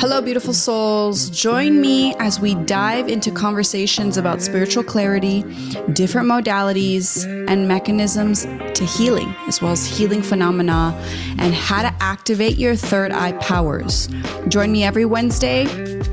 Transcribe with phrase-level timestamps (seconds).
[0.00, 1.28] Hello, beautiful souls.
[1.28, 5.42] Join me as we dive into conversations about spiritual clarity,
[5.92, 10.94] different modalities, and mechanisms to healing, as well as healing phenomena,
[11.38, 14.08] and how to activate your third eye powers.
[14.48, 15.66] Join me every Wednesday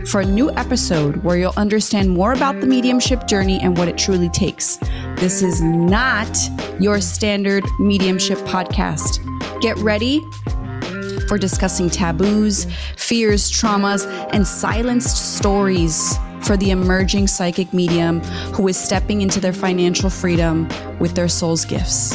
[0.05, 3.97] for a new episode where you'll understand more about the mediumship journey and what it
[3.97, 4.79] truly takes.
[5.17, 6.37] This is not
[6.79, 9.17] your standard mediumship podcast.
[9.61, 10.23] Get ready
[11.27, 18.21] for discussing taboos, fears, traumas, and silenced stories for the emerging psychic medium
[18.53, 20.67] who is stepping into their financial freedom
[20.99, 22.13] with their soul's gifts.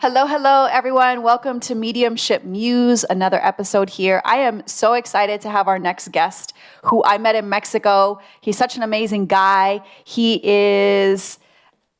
[0.00, 1.22] Hello, hello, everyone.
[1.22, 4.20] Welcome to Mediumship Muse, another episode here.
[4.24, 6.53] I am so excited to have our next guest
[6.84, 8.20] who I met in Mexico.
[8.40, 9.80] He's such an amazing guy.
[10.04, 11.38] He is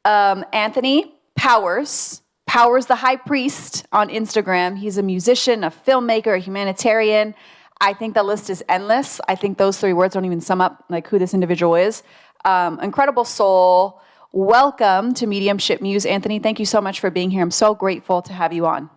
[0.04, 2.20] um, Anthony Powers.
[2.46, 4.76] Powers the High Priest on Instagram.
[4.76, 7.34] He's a musician, a filmmaker, a humanitarian.
[7.80, 9.20] I think the list is endless.
[9.26, 12.02] I think those three words don't even sum up like who this individual is.
[12.44, 14.00] Um, incredible soul.
[14.32, 16.38] Welcome to Mediumship Muse, Anthony.
[16.38, 17.42] Thank you so much for being here.
[17.42, 18.91] I'm so grateful to have you on.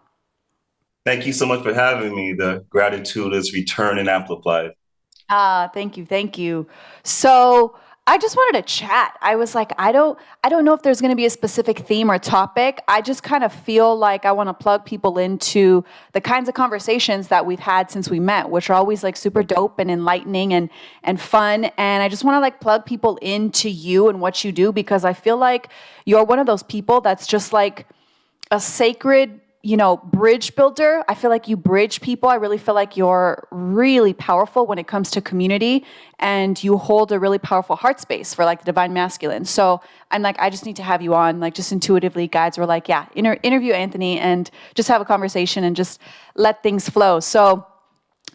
[1.06, 2.34] Thank you so much for having me.
[2.34, 4.72] The gratitude is returned and amplified.
[5.30, 6.68] Ah, thank you, thank you.
[7.04, 7.76] So
[8.10, 9.18] I just wanted to chat.
[9.22, 11.80] I was like, I don't I don't know if there's going to be a specific
[11.80, 12.82] theme or topic.
[12.88, 16.56] I just kind of feel like I want to plug people into the kinds of
[16.56, 20.54] conversations that we've had since we met, which are always like super dope and enlightening
[20.54, 20.70] and
[21.04, 21.66] and fun.
[21.78, 25.04] And I just want to like plug people into you and what you do because
[25.04, 25.68] I feel like
[26.06, 27.86] you're one of those people that's just like
[28.52, 31.04] a sacred you know, bridge builder.
[31.08, 32.30] I feel like you bridge people.
[32.30, 35.84] I really feel like you're really powerful when it comes to community
[36.20, 39.46] and you hold a really powerful heart space for like the divine masculine.
[39.46, 41.40] So I'm like, I just need to have you on.
[41.40, 45.64] Like, just intuitively, guides were like, yeah, inter- interview Anthony and just have a conversation
[45.64, 46.00] and just
[46.36, 47.20] let things flow.
[47.20, 47.66] So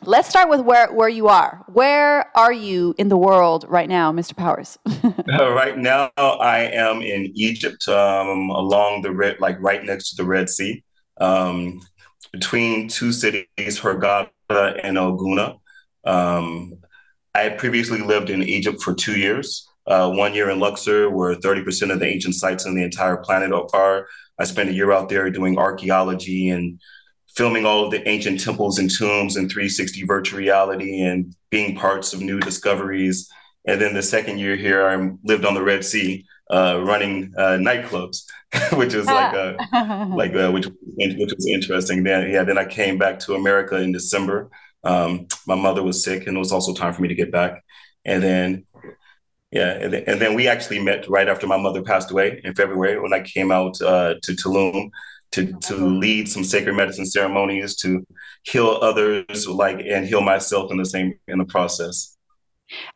[0.05, 1.65] let's start with where, where you are.
[1.69, 4.37] Where are you in the world right now, Mr.
[4.37, 4.77] Powers?
[4.87, 10.17] uh, right now, I am in Egypt um, along the red, like right next to
[10.17, 10.83] the Red Sea
[11.23, 11.81] um,
[12.33, 14.31] between two cities, Hurghada
[14.83, 15.59] and El Gouna.
[16.05, 16.79] Um,
[17.35, 21.93] I previously lived in Egypt for two years, uh, one year in Luxor, where 30%
[21.93, 24.09] of the ancient sites on the entire planet are.
[24.39, 26.81] I spent a year out there doing archaeology and
[27.37, 32.13] filming all of the ancient temples and tombs in 360 virtual reality and being parts
[32.13, 33.31] of new discoveries.
[33.65, 37.57] And then the second year here, I lived on the Red Sea, uh, running uh,
[37.59, 38.25] nightclubs,
[38.75, 39.57] which is like a,
[40.15, 42.05] like uh, which which was interesting.
[42.05, 44.51] Then yeah, then I came back to America in December.
[44.85, 47.65] Um, my mother was sick, and it was also time for me to get back.
[48.05, 48.67] And then
[49.51, 52.55] yeah, and then, and then we actually met right after my mother passed away in
[52.55, 54.91] February when I came out uh, to Tulum
[55.33, 58.07] to to lead some sacred medicine ceremonies to
[58.45, 62.12] heal others, like and heal myself in the same in the process.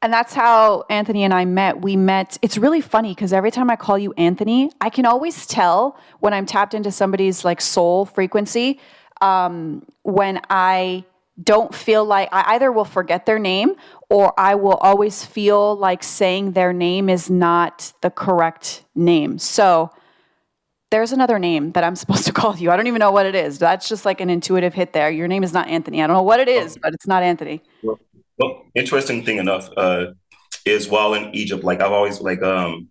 [0.01, 1.83] And that's how Anthony and I met.
[1.83, 5.47] We met, it's really funny because every time I call you Anthony, I can always
[5.47, 8.81] tell when I'm tapped into somebody's like soul frequency
[9.21, 11.05] um, when I
[11.43, 13.75] don't feel like I either will forget their name
[14.09, 19.39] or I will always feel like saying their name is not the correct name.
[19.39, 19.91] So
[20.91, 22.71] there's another name that I'm supposed to call you.
[22.71, 23.59] I don't even know what it is.
[23.59, 25.11] That's just like an intuitive hit there.
[25.11, 26.03] Your name is not Anthony.
[26.03, 27.63] I don't know what it is, but it's not Anthony.
[28.39, 30.07] Well, interesting thing enough uh,
[30.65, 32.89] is while in Egypt, like I've always like um,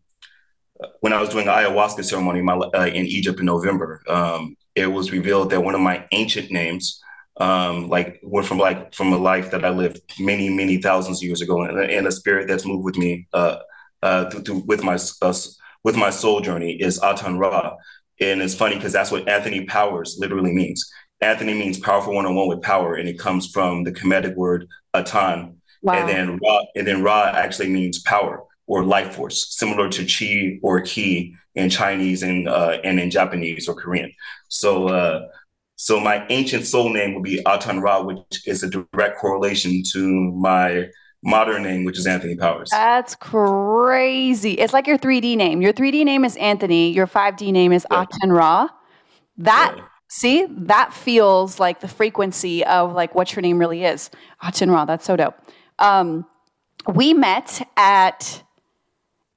[1.02, 5.12] when I was doing ayahuasca ceremony my, uh, in Egypt in November, um, it was
[5.12, 7.02] revealed that one of my ancient names,
[7.38, 11.24] um, like went from like from a life that I lived many many thousands of
[11.28, 13.58] years ago, and, and a spirit that's moved with me uh,
[14.02, 14.30] uh,
[14.66, 15.34] with my uh,
[15.84, 17.76] with my soul journey is Aten Ra,
[18.20, 20.90] and it's funny because that's what Anthony Powers literally means.
[21.22, 24.68] Anthony means powerful one on one with power, and it comes from the Kemetic word
[24.94, 25.56] Atan.
[25.82, 25.94] Wow.
[25.94, 30.60] And then Ra, and then Ra actually means power or life force, similar to Chi
[30.64, 34.12] or Ki in Chinese and uh, and in Japanese or Korean.
[34.50, 35.28] So uh,
[35.76, 40.32] so my ancient soul name would be Atan Ra, which is a direct correlation to
[40.32, 40.88] my
[41.24, 42.70] modern name, which is Anthony Powers.
[42.72, 44.54] That's crazy.
[44.54, 45.62] It's like your 3D name.
[45.62, 46.92] Your 3D name is Anthony.
[46.92, 48.04] Your 5D name is yeah.
[48.04, 48.70] Aten Ra.
[49.38, 49.84] That yeah.
[50.08, 54.10] See, that feels like the frequency of like what your name really is.
[54.46, 55.36] Aten Ra, that's so dope.
[55.80, 56.26] Um,
[56.88, 58.44] we met at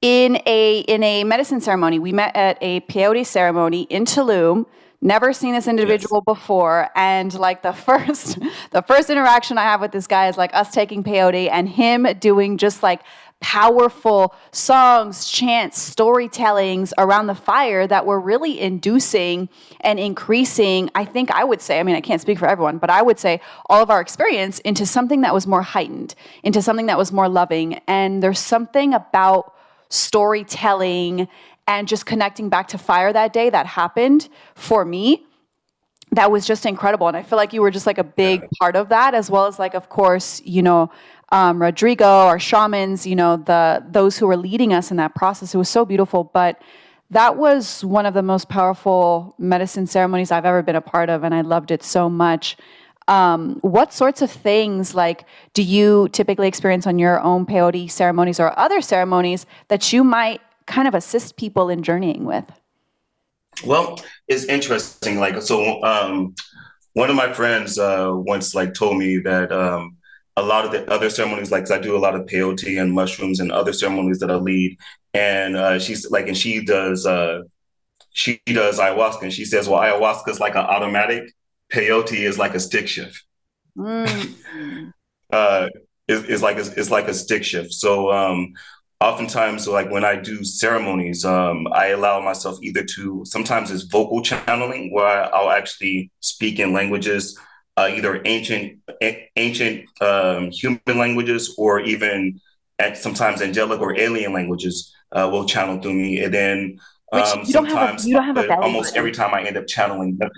[0.01, 1.99] in a in a medicine ceremony.
[1.99, 4.65] We met at a peyote ceremony in Tulum.
[5.01, 6.35] Never seen this individual yes.
[6.37, 8.37] before, and like the first
[8.71, 12.05] the first interaction I have with this guy is like us taking peyote and him
[12.19, 13.01] doing just like
[13.41, 19.47] powerful songs, chants, storytellings around the fire that were really inducing
[19.81, 20.89] and increasing.
[20.93, 23.17] I think I would say, I mean, I can't speak for everyone, but I would
[23.17, 23.39] say
[23.69, 27.29] all of our experience into something that was more heightened, into something that was more
[27.29, 27.79] loving.
[27.87, 29.53] And there's something about
[29.89, 31.27] storytelling
[31.67, 35.25] and just connecting back to fire that day that happened for me
[36.11, 38.75] that was just incredible and i feel like you were just like a big part
[38.75, 40.89] of that as well as like of course you know
[41.31, 45.53] um, rodrigo our shamans you know the those who were leading us in that process
[45.53, 46.61] it was so beautiful but
[47.11, 51.23] that was one of the most powerful medicine ceremonies i've ever been a part of
[51.23, 52.57] and i loved it so much
[53.07, 58.39] um, what sorts of things like do you typically experience on your own peyote ceremonies
[58.39, 62.45] or other ceremonies that you might kind of assist people in journeying with
[63.65, 65.19] well, it's interesting.
[65.19, 66.35] Like, so um,
[66.93, 69.97] one of my friends uh, once like told me that um,
[70.39, 73.39] a lot of the other ceremonies, like I do a lot of peyote and mushrooms
[73.39, 74.77] and other ceremonies that I lead,
[75.13, 77.41] and uh, she's like, and she does uh,
[78.11, 81.31] she does ayahuasca, and she says, well, ayahuasca is like an automatic,
[81.71, 83.23] peyote is like a stick shift.
[83.77, 84.93] Mm.
[85.31, 85.67] uh,
[86.07, 87.73] is, is like a, it's like a stick shift.
[87.73, 88.53] So um,
[89.01, 94.21] oftentimes like when i do ceremonies um, i allow myself either to sometimes it's vocal
[94.21, 97.39] channeling where i'll actually speak in languages
[97.79, 102.39] uh, either ancient a- ancient um, human languages or even
[102.77, 106.77] at sometimes angelic or alien languages uh, will channel through me and then
[107.13, 110.19] um, sometimes a, almost every time i end up channeling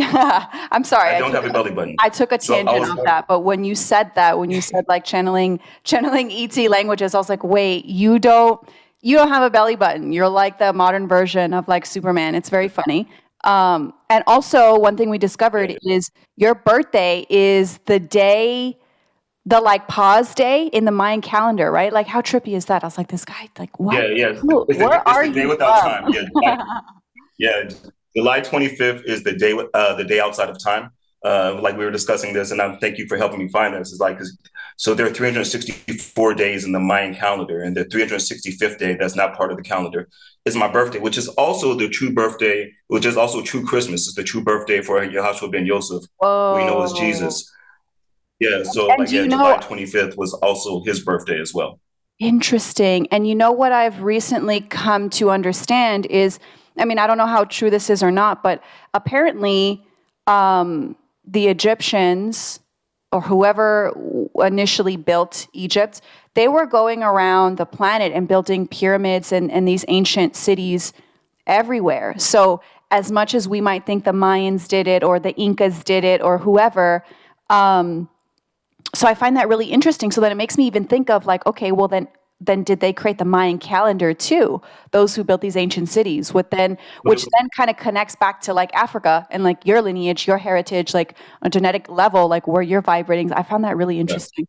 [0.00, 1.16] I'm sorry.
[1.16, 1.96] I don't have a belly button.
[1.98, 4.84] I took a tangent so off that, but when you said that, when you said
[4.86, 8.60] like channeling channeling ET languages, I was like, wait, you don't
[9.00, 10.12] you don't have a belly button.
[10.12, 12.36] You're like the modern version of like Superman.
[12.36, 13.08] It's very funny.
[13.44, 18.78] Um, and also, one thing we discovered is your birthday is the day,
[19.46, 21.92] the like pause day in the Mayan calendar, right?
[21.92, 22.82] Like, how trippy is that?
[22.82, 23.94] I was like, this guy, like, what?
[23.94, 24.40] Yeah, yeah.
[24.40, 26.12] Where it's are the you without from?
[26.12, 26.28] time.
[26.42, 26.62] Yeah,
[27.38, 27.70] yeah.
[28.16, 30.90] July 25th is the day uh, the day outside of time.
[31.24, 33.92] Uh, like we were discussing this, and I thank you for helping me find this.
[33.92, 34.20] Is like
[34.76, 39.36] so there are 364 days in the Mayan calendar, and the 365th day that's not
[39.36, 40.08] part of the calendar
[40.44, 44.06] is my birthday, which is also the true birthday, which is also true Christmas.
[44.06, 46.56] It's the true birthday for Yahshua ben Yosef, Whoa.
[46.56, 47.52] we know as Jesus.
[48.38, 51.80] Yeah, so and like yeah, July 25th was also his birthday as well.
[52.20, 53.08] Interesting.
[53.10, 56.38] And you know what I've recently come to understand is
[56.78, 58.62] I mean, I don't know how true this is or not, but
[58.94, 59.84] apparently
[60.26, 60.96] um,
[61.30, 62.60] the Egyptians
[63.12, 63.92] or whoever
[64.36, 66.00] initially built Egypt,
[66.34, 70.92] they were going around the planet and building pyramids and, and these ancient cities
[71.46, 72.14] everywhere.
[72.18, 72.60] So,
[72.90, 76.22] as much as we might think the Mayans did it or the Incas did it
[76.22, 77.04] or whoever,
[77.50, 78.08] um,
[78.94, 80.10] so I find that really interesting.
[80.10, 82.08] So then it makes me even think of like, okay, well then
[82.40, 84.62] then did they create the Mayan calendar too?
[84.92, 88.54] Those who built these ancient cities, with then which then kind of connects back to
[88.54, 92.62] like Africa and like your lineage, your heritage, like on a genetic level, like where
[92.62, 93.32] you're vibrating.
[93.32, 94.46] I found that really interesting.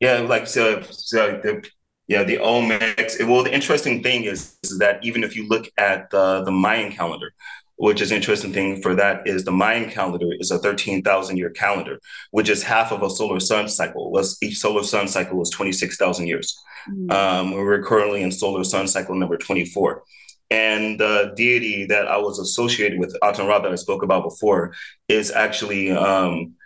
[0.00, 1.66] Yeah, like so, so the
[2.08, 3.26] yeah the Olmecs.
[3.26, 6.92] Well, the interesting thing is, is that even if you look at the the Mayan
[6.92, 7.32] calendar,
[7.80, 11.98] which is interesting thing for that is the Mayan calendar is a 13,000 year calendar,
[12.30, 14.12] which is half of a solar sun cycle.
[14.42, 16.62] Each solar sun cycle is 26,000 years.
[16.90, 17.10] Mm-hmm.
[17.10, 20.02] Um, we're currently in solar sun cycle number 24.
[20.50, 24.74] And the deity that I was associated with, Aten Ra, that I spoke about before,
[25.08, 26.56] is actually um,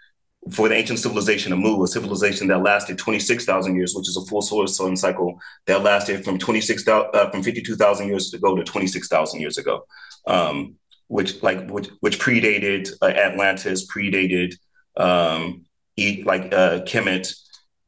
[0.50, 4.26] for the ancient civilization of Mu, a civilization that lasted 26,000 years, which is a
[4.26, 9.40] full solar sun cycle that lasted from 26, uh, from 52,000 years ago to 26,000
[9.40, 9.86] years ago,
[10.26, 10.74] um,
[11.14, 14.56] which like which, which predated uh, Atlantis, predated
[14.96, 15.64] um,
[15.96, 17.32] like uh, Kemet,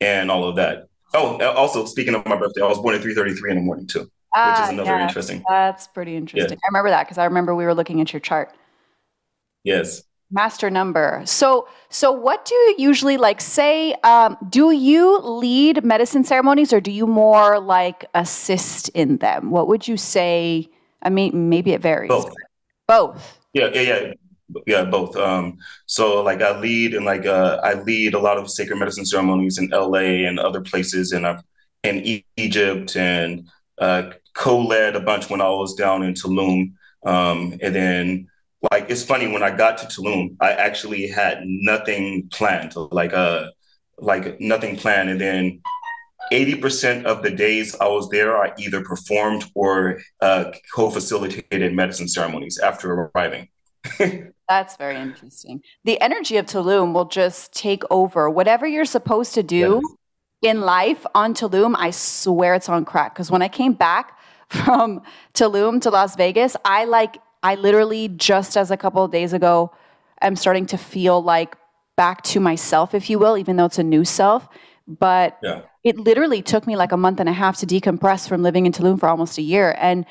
[0.01, 0.87] and all of that.
[1.13, 4.03] Oh, also speaking of my birthday, I was born at 3:33 in the morning too,
[4.03, 5.43] which is ah, another interesting.
[5.49, 6.53] That's pretty interesting.
[6.53, 6.65] Yeah.
[6.65, 8.53] I remember that because I remember we were looking at your chart.
[9.65, 10.05] Yes.
[10.31, 11.23] Master number.
[11.25, 13.41] So, so what do you usually like?
[13.41, 19.51] Say, um, do you lead medicine ceremonies, or do you more like assist in them?
[19.51, 20.69] What would you say?
[21.03, 22.09] I mean, maybe it varies.
[22.09, 22.33] Both.
[22.89, 23.39] Both.
[23.53, 24.13] Yeah, yeah, yeah.
[24.67, 25.17] Yeah both.
[25.17, 29.05] Um so like i lead and like uh i lead a lot of sacred medicine
[29.05, 31.43] ceremonies in la and other places and i've
[31.83, 36.73] in e- egypt and uh co-led a bunch when i was down in tulum.
[37.05, 38.29] Um and then
[38.71, 42.75] like it's funny when i got to tulum i actually had nothing planned.
[42.77, 43.51] Like uh
[43.99, 45.11] like nothing planned.
[45.11, 45.61] And then
[46.33, 52.09] 80% of the days I was there, I either performed or uh, co facilitated medicine
[52.09, 53.49] ceremonies after arriving.
[54.49, 55.63] That's very interesting.
[55.85, 59.83] The energy of Tulum will just take over whatever you're supposed to do.
[60.43, 63.15] in life on Tulum, I swear it's on crack.
[63.15, 64.17] Because when I came back
[64.49, 65.03] from
[65.35, 69.73] Tulum to Las Vegas, I like, I literally just as a couple of days ago,
[70.23, 71.57] I'm starting to feel like
[71.97, 74.49] back to myself, if you will, even though it's a new self.
[74.87, 75.63] But yeah.
[75.87, 78.73] It literally took me like a month and a half to decompress from living in
[78.73, 79.77] Tulum for almost a year.
[79.79, 80.05] And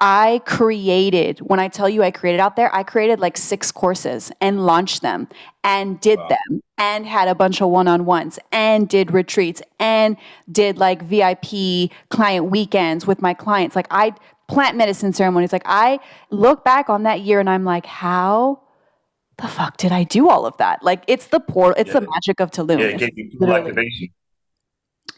[0.00, 4.32] I created, when I tell you I created out there, I created like six courses
[4.40, 5.28] and launched them
[5.62, 6.28] and did wow.
[6.30, 10.16] them and had a bunch of one on ones and did retreats and
[10.50, 13.76] did like VIP client weekends with my clients.
[13.76, 14.14] Like I
[14.48, 15.52] plant medicine ceremonies.
[15.52, 18.62] Like I look back on that year and I'm like, how
[19.36, 20.82] the fuck did I do all of that?
[20.82, 22.00] Like it's the portal, it's yeah.
[22.00, 22.80] the magic of Tulum.
[22.80, 24.08] Yeah, it you activation.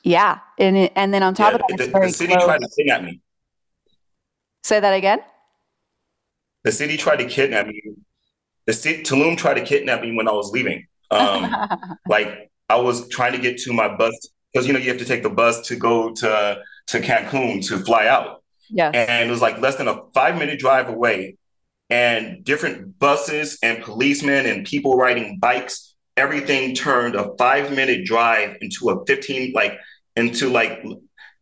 [0.02, 2.44] Yeah, and it, and then on top yeah, of that, the, the city close.
[2.44, 3.20] tried to kidnap me.
[4.64, 5.20] Say that again.
[6.64, 7.80] The city tried to kidnap me.
[8.66, 10.86] The city, Tulum tried to kidnap me when I was leaving.
[11.10, 11.54] Um,
[12.08, 15.04] like I was trying to get to my bus because you know you have to
[15.04, 18.42] take the bus to go to to Cancun to fly out.
[18.70, 21.36] Yeah, and it was like less than a five minute drive away,
[21.90, 25.94] and different buses and policemen and people riding bikes.
[26.16, 29.78] Everything turned a five minute drive into a fifteen like
[30.16, 30.84] into like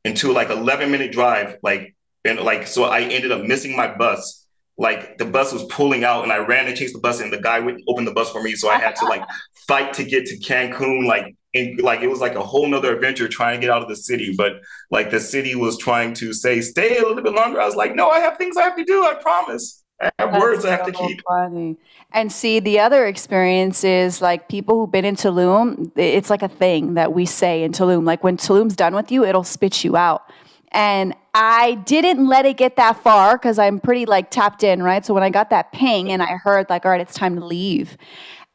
[0.04, 4.38] into like 11 minute drive like and like so i ended up missing my bus.
[4.78, 7.40] Like the bus was pulling out and i ran and chased the bus and the
[7.40, 9.22] guy wouldn't open the bus for me so i had to like
[9.68, 13.28] fight to get to cancun like and like it was like a whole nother adventure
[13.28, 16.62] trying to get out of the city but like the city was trying to say
[16.62, 17.60] stay a little bit longer.
[17.60, 20.32] I was like no i have things i have to do i promise I have
[20.32, 21.22] That's words I have to keep.
[21.28, 21.76] Funny.
[22.12, 26.48] And see, the other experience is like people who've been in Tulum, it's like a
[26.48, 28.04] thing that we say in Tulum.
[28.04, 30.30] Like when Tulum's done with you, it'll spit you out.
[30.72, 35.04] And I didn't let it get that far because I'm pretty like tapped in, right?
[35.04, 37.44] So when I got that ping and I heard like, all right, it's time to
[37.44, 37.96] leave.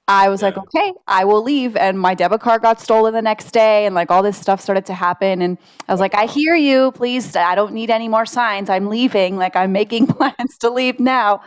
[0.08, 0.48] I was yeah.
[0.50, 1.76] like, okay, I will leave.
[1.76, 4.86] And my debit card got stolen the next day, and like all this stuff started
[4.88, 5.42] to happen.
[5.42, 5.58] And
[5.88, 6.92] I was like, I hear you.
[6.92, 8.70] Please, I don't need any more signs.
[8.70, 9.38] I'm leaving.
[9.38, 11.42] Like, I'm making plans to leave now.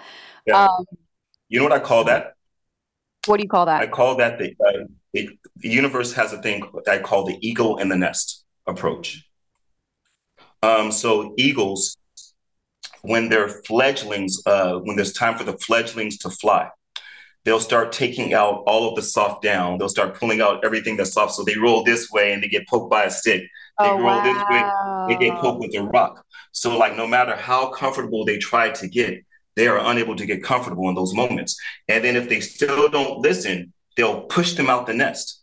[0.46, 0.64] Yeah.
[0.64, 0.84] Um,
[1.48, 2.34] you know what I call that?
[3.26, 3.82] What do you call that?
[3.82, 7.78] I call that the, uh, the, the universe has a thing I call the eagle
[7.78, 9.24] in the nest approach.
[10.62, 11.98] Um, so, eagles,
[13.02, 16.70] when they're fledglings, uh, when there's time for the fledglings to fly,
[17.44, 19.78] they'll start taking out all of the soft down.
[19.78, 21.32] They'll start pulling out everything that's soft.
[21.32, 23.42] So they roll this way and they get poked by a stick.
[23.80, 24.24] They oh, roll wow.
[24.24, 26.24] this way, they get poked with a rock.
[26.52, 30.42] So like no matter how comfortable they try to get, they are unable to get
[30.42, 31.56] comfortable in those moments.
[31.88, 35.42] And then if they still don't listen, they'll push them out the nest.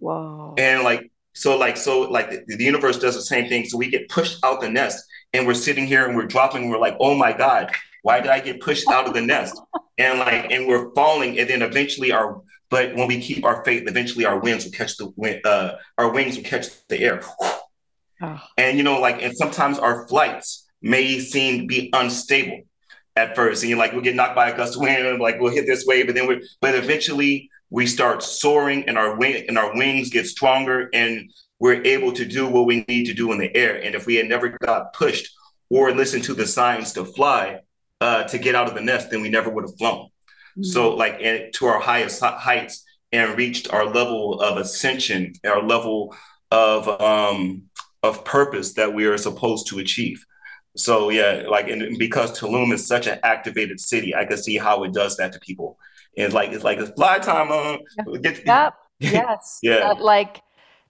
[0.00, 0.54] Wow.
[0.58, 3.64] And like so like so like the, the universe does the same thing.
[3.64, 6.70] So we get pushed out the nest and we're sitting here and we're dropping, and
[6.70, 7.70] we're like, oh my God,
[8.04, 9.58] why did I get pushed out of the nest?
[9.96, 13.88] And like, and we're falling, and then eventually our, but when we keep our faith,
[13.88, 17.22] eventually our wings will catch the wind, uh, our wings will catch the air.
[18.20, 18.40] Oh.
[18.58, 22.60] And you know, like, and sometimes our flights may seem to be unstable
[23.16, 25.40] at first, and you're like, we'll get knocked by a gust of wind, and like
[25.40, 29.46] we'll hit this wave, but then we, but eventually we start soaring, and our wing
[29.48, 33.32] and our wings get stronger, and we're able to do what we need to do
[33.32, 33.82] in the air.
[33.82, 35.34] And if we had never got pushed
[35.70, 37.60] or listened to the signs to fly,
[38.04, 40.04] uh, to get out of the nest, then we never would have flown.
[40.04, 40.62] Mm-hmm.
[40.64, 46.14] So, like, and to our highest heights and reached our level of ascension, our level
[46.50, 47.62] of um,
[48.02, 50.22] of purpose that we are supposed to achieve.
[50.76, 54.84] So, yeah, like, and because Tulum is such an activated city, I can see how
[54.84, 55.78] it does that to people.
[56.16, 57.78] And it's like it's like it's fly time on.
[57.98, 58.74] Uh, get, yep.
[59.00, 59.60] yes.
[59.62, 59.78] yeah.
[59.78, 60.42] That, like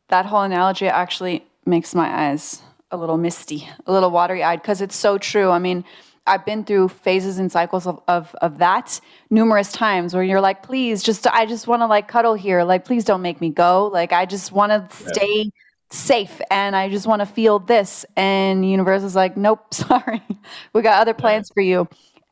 [0.08, 4.80] that whole analogy actually makes my eyes a little misty, a little watery eyed because
[4.80, 5.50] it's so true.
[5.50, 5.84] I mean,
[6.26, 9.00] I've been through phases and cycles of, of, of that
[9.30, 12.64] numerous times where you're like, please, just I just want to like cuddle here.
[12.64, 13.88] Like, please don't make me go.
[13.88, 15.50] Like, I just want to stay yeah.
[15.90, 18.06] safe and I just want to feel this.
[18.16, 20.22] And the universe is like, nope, sorry,
[20.72, 21.54] we got other plans yeah.
[21.54, 21.88] for you.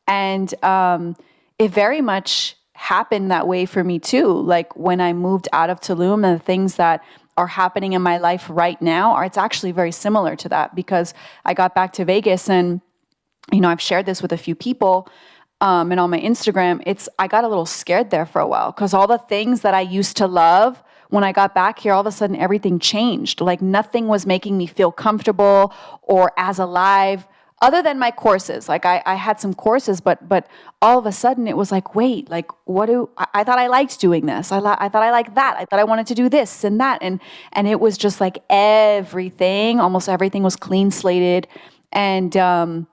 [0.07, 1.15] And um,
[1.59, 4.27] it very much happened that way for me too.
[4.27, 7.03] Like when I moved out of Tulum and the things that
[7.37, 11.13] are happening in my life right now are it's actually very similar to that because
[11.45, 12.81] I got back to Vegas and
[13.51, 15.09] you know, I've shared this with a few people
[15.61, 16.81] um, and on my Instagram.
[16.85, 19.73] It's I got a little scared there for a while because all the things that
[19.73, 23.41] I used to love when I got back here, all of a sudden everything changed.
[23.41, 27.27] Like nothing was making me feel comfortable or as alive
[27.61, 30.47] other than my courses like I, I, had some courses but but
[30.81, 33.67] all of a sudden it was like wait like what do i, I thought i
[33.67, 36.27] liked doing this I, I thought i liked that i thought i wanted to do
[36.27, 37.21] this and that and
[37.53, 41.47] and it was just like everything almost everything was clean slated
[41.93, 42.85] and um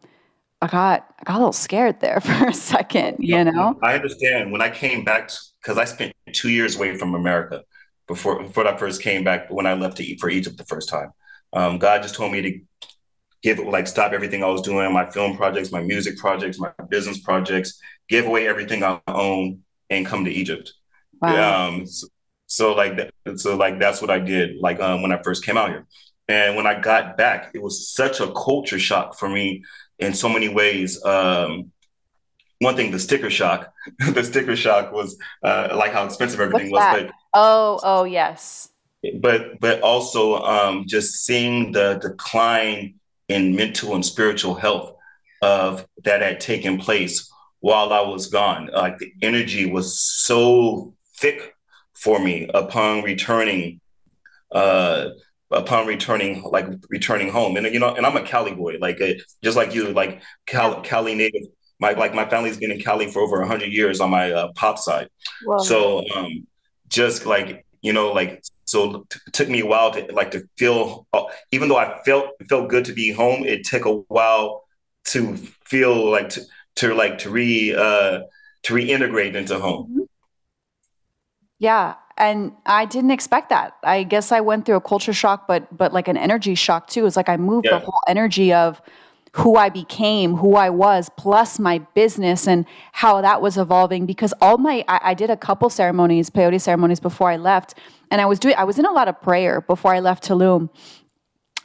[0.62, 3.78] I got I got a little scared there for a second, you know.
[3.82, 5.30] I understand when I came back
[5.62, 7.62] because I spent two years away from America
[8.06, 10.88] before before I first came back when I left to eat for Egypt the first
[10.88, 11.12] time.
[11.52, 12.60] Um, God just told me to
[13.42, 17.18] give like stop everything I was doing, my film projects, my music projects, my business
[17.18, 20.72] projects, give away everything I own, and come to Egypt.
[21.22, 21.68] Wow.
[21.68, 22.06] Um, so,
[22.46, 24.56] so, like that, so like that's what I did.
[24.58, 25.86] Like um, when I first came out here,
[26.28, 29.64] and when I got back, it was such a culture shock for me
[30.00, 31.02] in so many ways.
[31.04, 31.72] Um,
[32.58, 33.72] one thing, the sticker shock,
[34.12, 37.02] the sticker shock was uh, like how expensive everything What's was.
[37.02, 37.06] That?
[37.06, 38.68] But oh, oh yes.
[39.18, 42.96] But but also um, just seeing the decline
[43.28, 44.94] in mental and spiritual health
[45.40, 47.30] of that had taken place
[47.60, 48.70] while I was gone.
[48.72, 51.54] Like the energy was so thick
[51.94, 53.80] for me upon returning,
[54.52, 55.10] uh,
[55.50, 57.56] upon returning, like returning home.
[57.56, 60.80] And you know, and I'm a Cali boy, like uh, just like you, like Cali,
[60.82, 61.42] Cali native.
[61.78, 64.78] My like my family's been in Cali for over hundred years on my uh, pop
[64.78, 65.08] side.
[65.60, 66.46] So um,
[66.88, 71.06] just like you know, like so it took me a while to like to feel,
[71.12, 74.64] uh, even though I felt felt good to be home, it took a while
[75.06, 76.42] to feel like to,
[76.76, 78.20] to like to re uh,
[78.64, 80.06] to reintegrate into home.
[81.58, 83.72] Yeah, and I didn't expect that.
[83.82, 87.06] I guess I went through a culture shock, but but like an energy shock too.
[87.06, 87.78] It's like I moved yeah.
[87.78, 88.80] the whole energy of
[89.32, 94.04] who I became, who I was, plus my business and how that was evolving.
[94.04, 97.74] Because all my, I, I, did a couple ceremonies, peyote ceremonies before I left,
[98.10, 100.68] and I was doing, I was in a lot of prayer before I left Tulum,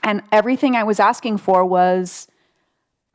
[0.03, 2.27] and everything I was asking for was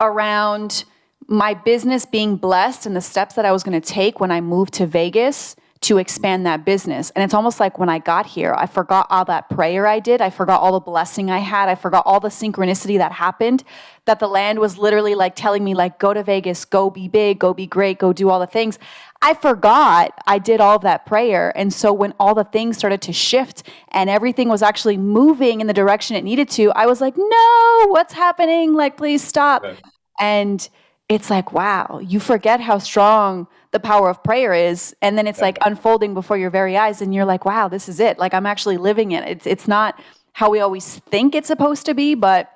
[0.01, 0.83] around
[1.27, 4.41] my business being blessed and the steps that I was going to take when I
[4.41, 7.09] moved to Vegas to expand that business.
[7.11, 10.21] And it's almost like when I got here, I forgot all that prayer I did.
[10.21, 11.69] I forgot all the blessing I had.
[11.69, 13.63] I forgot all the synchronicity that happened.
[14.05, 17.39] That the land was literally like telling me, like, go to Vegas, go be big,
[17.39, 18.77] go be great, go do all the things.
[19.23, 21.51] I forgot I did all of that prayer.
[21.55, 25.67] And so when all the things started to shift and everything was actually moving in
[25.67, 28.75] the direction it needed to, I was like, no, what's happening?
[28.75, 29.63] Like, please stop.
[29.63, 29.79] Okay.
[30.19, 30.67] And
[31.09, 34.95] it's like, wow, you forget how strong the power of prayer is.
[35.01, 37.01] And then it's like unfolding before your very eyes.
[37.01, 38.17] And you're like, wow, this is it.
[38.19, 39.27] Like, I'm actually living it.
[39.27, 39.99] It's, it's not
[40.33, 42.51] how we always think it's supposed to be, but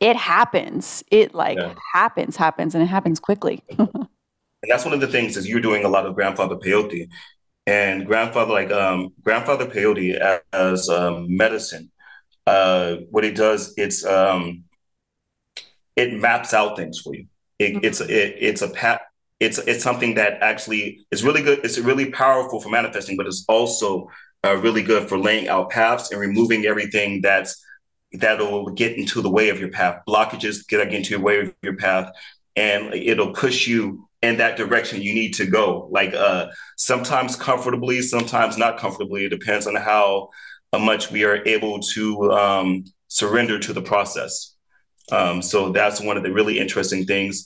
[0.00, 1.02] it happens.
[1.10, 1.74] It like yeah.
[1.92, 3.62] happens, happens, and it happens quickly.
[3.78, 4.08] and
[4.68, 7.08] that's one of the things is you're doing a lot of grandfather peyote
[7.66, 11.90] and grandfather like um, grandfather peyote as, as um, medicine.
[12.46, 14.64] Uh, what it does, it's um,
[15.94, 17.26] it maps out things for you.
[17.58, 17.84] It, mm-hmm.
[17.84, 19.02] It's it, it's a pat.
[19.42, 21.64] It's it's something that actually is really good.
[21.64, 24.08] It's really powerful for manifesting, but it's also
[24.44, 27.60] uh, really good for laying out paths and removing everything that's
[28.12, 30.02] that'll get into the way of your path.
[30.06, 32.12] Blockages get into your way of your path,
[32.54, 35.88] and it'll push you in that direction you need to go.
[35.90, 39.24] Like uh, sometimes comfortably, sometimes not comfortably.
[39.24, 40.30] It depends on how
[40.72, 44.54] much we are able to um, surrender to the process.
[45.10, 47.44] Um, so that's one of the really interesting things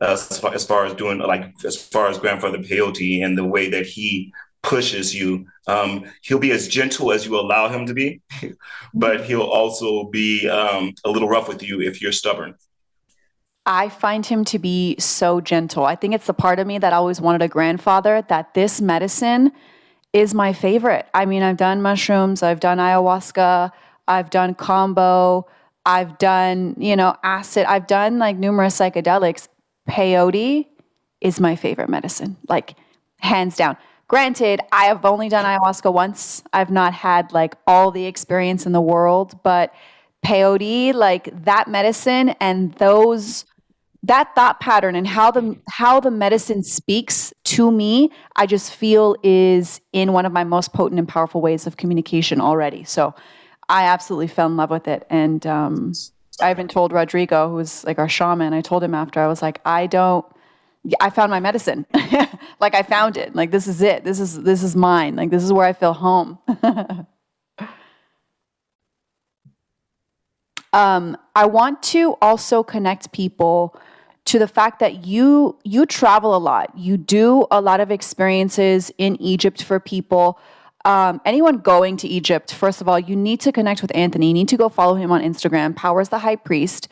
[0.00, 3.70] as, far, as, far, as doing like as far as grandfather peyote and the way
[3.70, 4.32] that he
[4.62, 5.46] pushes you.
[5.66, 8.20] Um, he'll be as gentle as you allow him to be,
[8.94, 12.54] but he'll also be um, a little rough with you if you're stubborn.
[13.64, 15.84] I find him to be so gentle.
[15.84, 19.50] I think it's the part of me that always wanted a grandfather that this medicine
[20.12, 21.06] is my favorite.
[21.12, 23.72] I mean, I've done mushrooms, I've done ayahuasca,
[24.06, 25.46] I've done combo,
[25.84, 29.48] I've done, you know, acid, I've done like numerous psychedelics.
[29.88, 30.66] Peyote
[31.20, 32.74] is my favorite medicine, like
[33.18, 33.76] hands down.
[34.08, 36.42] Granted, I have only done ayahuasca once.
[36.52, 39.74] I've not had like all the experience in the world, but
[40.24, 43.44] peyote, like that medicine and those
[44.02, 49.16] that thought pattern and how the how the medicine speaks to me, I just feel
[49.24, 52.84] is in one of my most potent and powerful ways of communication already.
[52.84, 53.14] So
[53.68, 55.06] I absolutely fell in love with it.
[55.10, 55.92] And um,
[56.40, 59.60] I even told Rodrigo, who's like our shaman, I told him after, I was like,
[59.64, 60.24] I don't,
[61.00, 61.86] I found my medicine.
[62.60, 63.34] like I found it.
[63.34, 64.04] Like this is it.
[64.04, 65.16] This is this is mine.
[65.16, 66.38] Like this is where I feel home.
[70.72, 73.76] um, I want to also connect people
[74.26, 76.76] to the fact that you you travel a lot.
[76.76, 80.38] You do a lot of experiences in Egypt for people
[80.86, 84.28] um, anyone going to Egypt, first of all, you need to connect with Anthony.
[84.28, 86.86] You need to go follow him on Instagram, Powers the High Priest,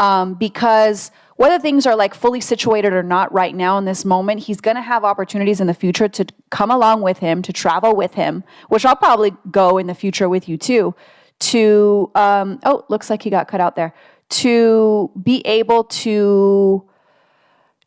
[0.00, 4.40] um, because whether things are like fully situated or not right now in this moment,
[4.40, 7.94] he's going to have opportunities in the future to come along with him, to travel
[7.94, 10.96] with him, which I'll probably go in the future with you too.
[11.38, 13.94] To, um, oh, looks like he got cut out there,
[14.30, 16.84] to be able to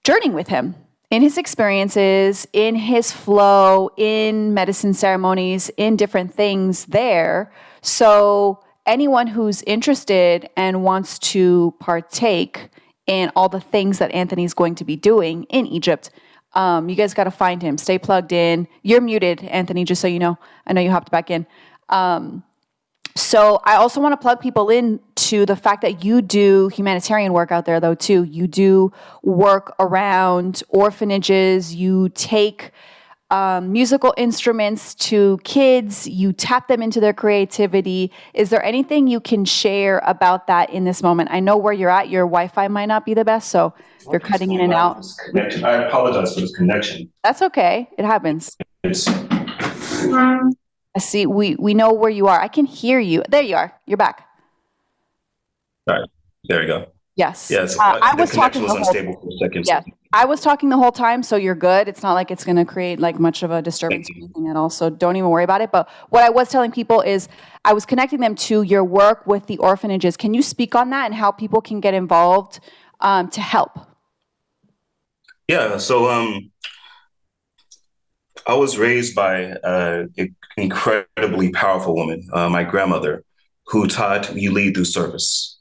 [0.06, 0.76] journey with him
[1.12, 7.52] in his experiences, in his flow, in medicine ceremonies, in different things there.
[7.82, 12.70] So, anyone who's interested and wants to partake
[13.08, 16.10] in all the things that Anthony's going to be doing in Egypt,
[16.54, 17.78] um, you guys got to find him.
[17.78, 18.68] Stay plugged in.
[18.82, 20.40] You're muted, Anthony, just so you know.
[20.66, 21.46] I know you hopped back in.
[21.90, 22.44] Um,
[23.16, 25.00] so I also want to plug people in
[25.32, 28.24] to the fact that you do humanitarian work out there though too.
[28.26, 28.92] You do
[29.24, 32.72] work around orphanages, you take
[33.30, 38.12] um, musical instruments to kids, you tap them into their creativity.
[38.34, 41.30] Is there anything you can share about that in this moment?
[41.32, 43.74] I know where you're at, your Wi Fi might not be the best, so
[44.12, 45.06] you're cutting in and out.
[45.34, 47.10] I apologize for this connection.
[47.24, 48.58] That's okay, it happens.
[48.84, 49.08] It's
[50.94, 51.26] I see.
[51.26, 52.42] We we know where you are.
[52.42, 53.24] I can hear you.
[53.30, 53.74] There you are.
[53.86, 54.28] You're back.
[55.88, 56.10] All right.
[56.46, 56.88] There we go.
[57.16, 57.50] Yes.
[57.52, 58.88] Yes, Uh, I was talking was the whole.
[58.88, 59.66] unstable for a second.
[59.68, 59.84] Yes.
[60.14, 61.88] I was talking the whole time, so you're good.
[61.88, 64.56] It's not like it's going to create like much of a disturbance or anything at
[64.56, 64.70] all.
[64.70, 65.72] So don't even worry about it.
[65.72, 67.28] But what I was telling people is
[67.64, 70.18] I was connecting them to your work with the orphanages.
[70.18, 72.60] Can you speak on that and how people can get involved
[73.02, 73.80] um, to help?
[75.48, 76.52] Yeah, so um,
[78.48, 83.24] I was raised by uh, an incredibly powerful woman, uh, my grandmother,
[83.68, 85.60] who taught you lead through service.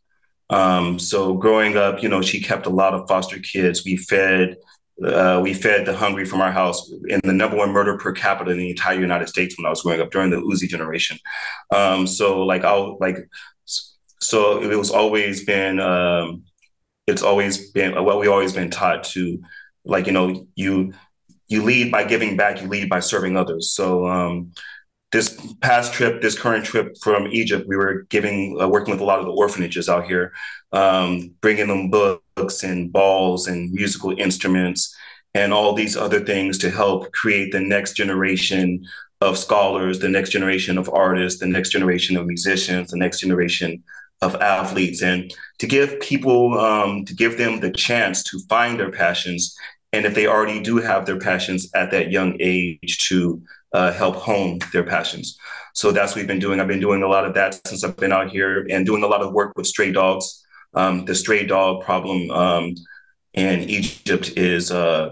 [0.51, 3.85] Um, so growing up, you know, she kept a lot of foster kids.
[3.85, 4.57] We fed,
[5.05, 6.93] uh, we fed the hungry from our house.
[7.11, 9.83] And the number one murder per capita in the entire United States when I was
[9.83, 11.19] growing up during the Uzi generation.
[11.75, 13.17] Um, so like I'll like,
[14.21, 16.43] so it was always been, um,
[17.07, 19.41] it's always been well, we always been taught to,
[19.85, 20.93] like you know, you
[21.49, 23.71] you lead by giving back, you lead by serving others.
[23.71, 24.53] So um,
[25.13, 29.05] this past trip, this current trip from Egypt, we were giving, uh, working with a
[29.05, 30.33] lot of the orphanages out here,
[30.73, 34.95] um, bringing them books and balls and musical instruments
[35.35, 38.85] and all these other things to help create the next generation
[39.21, 43.83] of scholars, the next generation of artists, the next generation of musicians, the next generation
[44.23, 48.91] of athletes, and to give people, um, to give them the chance to find their
[48.91, 49.57] passions.
[49.93, 53.43] And if they already do have their passions at that young age, to
[53.73, 55.39] uh, help hone their passions.
[55.75, 56.61] So that's what we've been doing.
[56.61, 59.07] I've been doing a lot of that since I've been out here and doing a
[59.07, 60.45] lot of work with stray dogs.
[60.75, 62.75] Um, the stray dog problem um,
[63.35, 65.11] in Egypt is uh,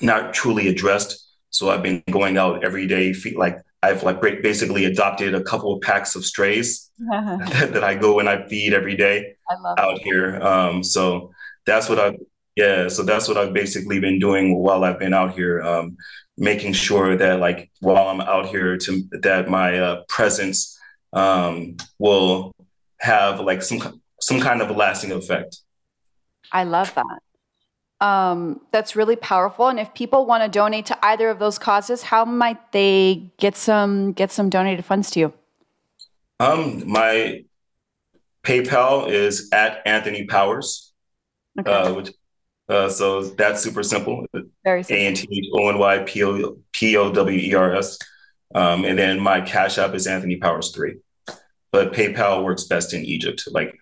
[0.00, 1.26] not truly addressed.
[1.50, 5.80] So I've been going out every day, like I've like basically adopted a couple of
[5.80, 7.36] packs of strays I
[7.72, 9.34] that I go and I feed every day
[9.78, 10.40] out here.
[10.40, 11.32] Um, so
[11.66, 12.16] that's what I,
[12.56, 12.88] yeah.
[12.88, 15.96] So that's what I've basically been doing while I've been out here, um,
[16.40, 20.76] making sure that like while I'm out here, to that my uh, presence
[21.12, 22.52] um, will
[22.98, 25.58] have like some some kind of a lasting effect.
[26.50, 28.04] I love that.
[28.04, 29.68] Um, that's really powerful.
[29.68, 33.56] And if people want to donate to either of those causes, how might they get
[33.56, 35.32] some get some donated funds to you?
[36.40, 37.44] Um, my
[38.42, 40.94] PayPal is at Anthony Powers,
[41.58, 42.12] Okay, uh, which
[42.70, 44.26] uh, so that's super simple.
[44.64, 45.06] very A simple.
[45.06, 47.98] N T H O N Y P O P O W E R S.
[48.54, 50.96] Um, and then my Cash App is Anthony Powers three.
[51.72, 53.44] But PayPal works best in Egypt.
[53.52, 53.74] Like,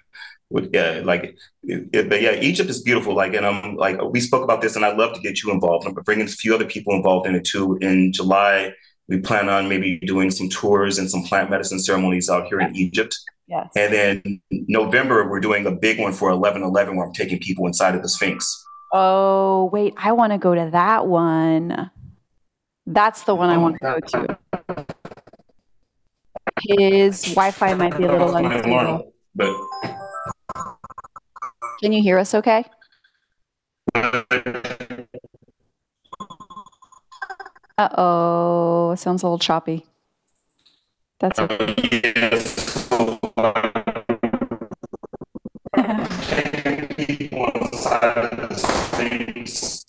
[0.51, 3.15] with, yeah, like, it, it- but yeah, Egypt is beautiful.
[3.15, 5.87] Like, and I'm like, we spoke about this, and I'd love to get you involved.
[5.87, 7.79] I'm bringing a few other people involved in it too.
[7.81, 8.73] In July,
[9.09, 12.77] we plan on maybe doing some tours and some plant medicine ceremonies out here in
[12.77, 13.19] Egypt.
[13.47, 13.71] Yes.
[13.75, 17.95] And then November, we're doing a big one for 1111 where I'm taking people inside
[17.95, 18.67] of the Sphinx.
[18.93, 21.91] Oh, wait, I want to go to that one.
[22.87, 24.39] That's the one I want to go to.
[26.63, 29.13] His Wi-Fi might be a little unstable.
[29.35, 29.55] But
[31.83, 32.65] Can you hear us okay?
[37.79, 39.87] Uh-oh, it sounds a little choppy.
[41.21, 41.75] That's okay.
[48.99, 49.85] people inside of the Sphinx,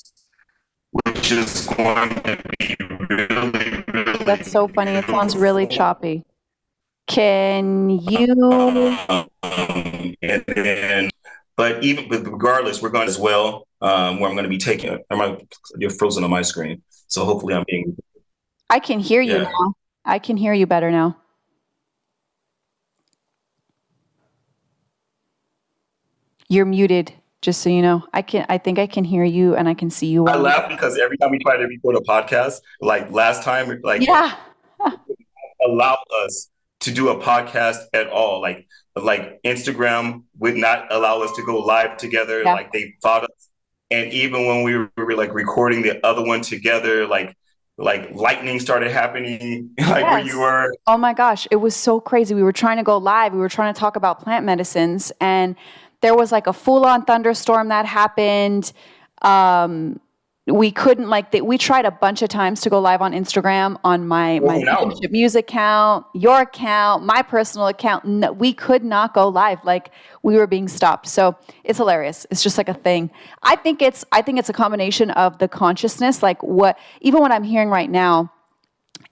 [0.92, 2.76] which is going to be
[3.10, 4.24] really, really.
[4.26, 4.92] That's so funny.
[4.92, 6.24] It sounds really choppy.
[7.08, 8.98] Can you?
[9.10, 11.10] Um, and then,
[11.56, 13.68] but even but regardless, we're going as well.
[13.82, 14.98] Um, where I'm going to be taking.
[15.10, 15.38] I'm
[15.78, 17.98] you're frozen on my screen, so hopefully I'm being.
[18.70, 19.44] I can hear you Yeah.
[19.44, 19.74] now.
[20.06, 21.18] I can hear you better now.
[26.50, 28.04] You're muted, just so you know.
[28.14, 28.46] I can.
[28.50, 30.26] I think I can hear you, and I can see you.
[30.28, 34.02] I laugh because every time we try to record a podcast, like last time, like
[34.02, 34.36] Yeah.
[35.66, 36.50] allow us
[36.82, 38.42] to do a podcast at all.
[38.42, 42.42] Like like Instagram would not allow us to go live together.
[42.44, 42.54] Yeah.
[42.54, 43.50] Like they fought us.
[43.92, 47.36] and even when we were like recording the other one together, like
[47.78, 50.12] like lightning started happening like yes.
[50.12, 52.98] where you were oh my gosh it was so crazy we were trying to go
[52.98, 55.56] live we were trying to talk about plant medicines and
[56.02, 58.72] there was like a full-on thunderstorm that happened
[59.22, 60.00] um,
[60.52, 61.46] we couldn't like that.
[61.46, 64.58] we tried a bunch of times to go live on Instagram on my oh, my
[64.60, 64.92] no.
[65.10, 68.06] music account, your account, my personal account.
[68.06, 69.64] No, we could not go live.
[69.64, 69.92] Like
[70.24, 71.08] we were being stopped.
[71.08, 72.26] So it's hilarious.
[72.32, 73.12] It's just like a thing.
[73.44, 77.32] I think it's I think it's a combination of the consciousness, like what even what
[77.32, 78.32] I'm hearing right now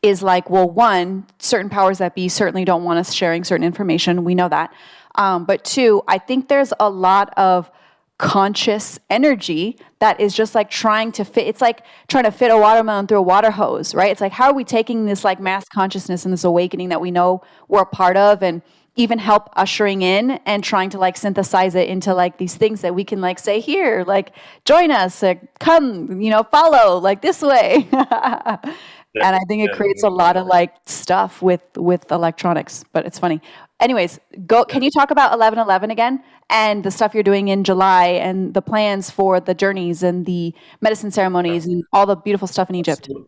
[0.04, 4.24] is like, well, one, certain powers that be certainly don't want us sharing certain information.
[4.24, 4.72] We know that.
[5.18, 7.70] Um, but two, I think there's a lot of
[8.18, 12.58] conscious energy that is just like trying to fit it's like trying to fit a
[12.58, 14.12] watermelon through a water hose right?
[14.12, 17.12] It's like how are we taking this like mass consciousness and this awakening that we
[17.12, 18.64] know we're a part of and
[18.96, 22.96] even help ushering in and trying to like synthesize it into like these things that
[22.96, 24.32] we can like say here like
[24.66, 27.88] join us like, come you know follow like this way
[29.24, 33.20] and i think it creates a lot of like stuff with with electronics but it's
[33.20, 33.42] funny.
[33.80, 36.24] Anyways go can you talk about 1111 again?
[36.50, 40.54] And the stuff you're doing in july and the plans for the journeys and the
[40.82, 43.08] medicine ceremonies and all the beautiful stuff in egypt.
[43.10, 43.28] So,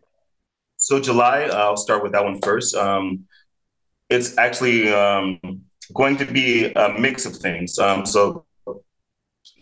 [0.76, 2.74] so july i'll start with that one first.
[2.74, 3.26] Um,
[4.08, 5.38] it's actually um,
[5.94, 7.78] going to be a mix of things.
[7.78, 8.44] Um, so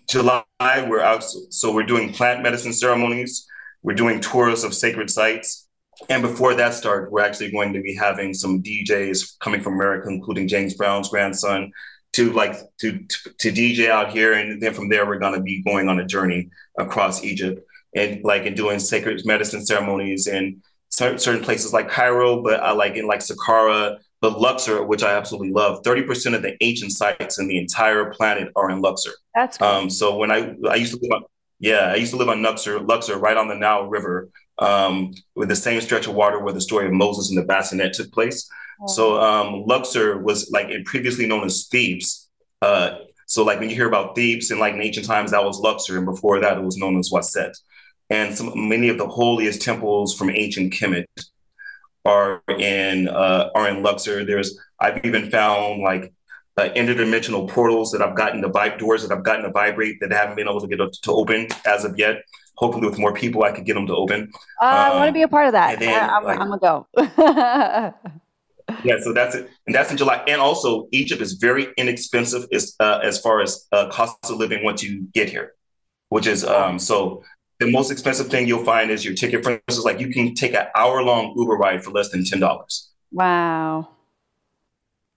[0.08, 0.42] july
[0.88, 3.46] we're out so we're doing plant medicine ceremonies.
[3.82, 5.67] We're doing tours of sacred sites
[6.08, 10.08] and before that started, we're actually going to be having some DJs coming from America,
[10.08, 11.72] including James Brown's grandson,
[12.14, 15.40] to like to to, to DJ out here, and then from there we're going to
[15.40, 20.62] be going on a journey across Egypt and like and doing sacred medicine ceremonies in
[20.90, 25.50] certain places like Cairo, but I like in like Saqqara, but Luxor, which I absolutely
[25.50, 25.82] love.
[25.84, 29.12] Thirty percent of the ancient sites in the entire planet are in Luxor.
[29.34, 29.68] That's cool.
[29.68, 29.90] um.
[29.90, 31.22] So when I I used to live on
[31.60, 35.48] yeah I used to live on Luxor, Luxor, right on the Nile River um, with
[35.48, 38.48] the same stretch of water where the story of Moses and the bassinet took place.
[38.86, 42.28] So um, Luxor was like previously known as Thebes.
[42.62, 45.58] Uh, so like when you hear about Thebes in like in ancient times, that was
[45.58, 47.54] Luxor, and before that it was known as Waset.
[48.08, 51.06] And some many of the holiest temples from ancient Kemet
[52.04, 54.24] are in uh, are in Luxor.
[54.24, 56.12] There's I've even found like
[56.56, 60.12] uh, interdimensional portals that I've gotten to vibe doors that I've gotten to vibrate that
[60.12, 62.22] I haven't been able to get to open as of yet
[62.58, 64.32] hopefully with more people, I could get them to open.
[64.60, 65.78] Uh, I want to be a part of that.
[65.78, 66.86] Then, I, am like, gonna go.
[68.84, 70.24] yeah, so that's it, and that's in July.
[70.26, 74.64] And also, Egypt is very inexpensive as uh, as far as uh, cost of living
[74.64, 75.54] once you get here,
[76.08, 77.22] which is um, so.
[77.60, 79.42] The most expensive thing you'll find is your ticket.
[79.42, 82.38] For instance, like you can take an hour long Uber ride for less than ten
[82.38, 82.88] dollars.
[83.10, 83.88] Wow.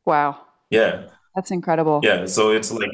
[0.06, 0.42] Wow.
[0.72, 1.10] Yeah.
[1.36, 2.00] That's incredible.
[2.04, 2.26] Yeah.
[2.26, 2.90] So it's like,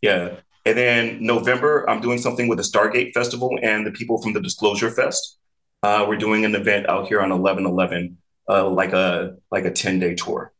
[0.00, 0.36] yeah.
[0.64, 4.40] And then November, I'm doing something with the Stargate Festival and the people from the
[4.40, 5.38] Disclosure Fest.
[5.82, 8.16] Uh, we're doing an event out here on 1111,
[8.48, 10.52] uh, like a like a 10 day tour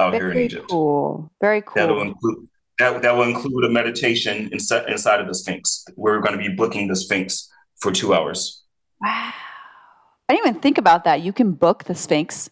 [0.00, 0.68] out Very here in Egypt.
[0.68, 1.30] Cool.
[1.40, 1.74] Very cool.
[1.76, 5.84] That'll include that, that will include a meditation inside, inside of the Sphinx.
[5.96, 7.48] We're going to be booking the Sphinx
[7.80, 8.62] for two hours.
[9.00, 9.32] Wow.
[10.28, 11.22] I didn't even think about that.
[11.22, 12.50] You can book the Sphinx.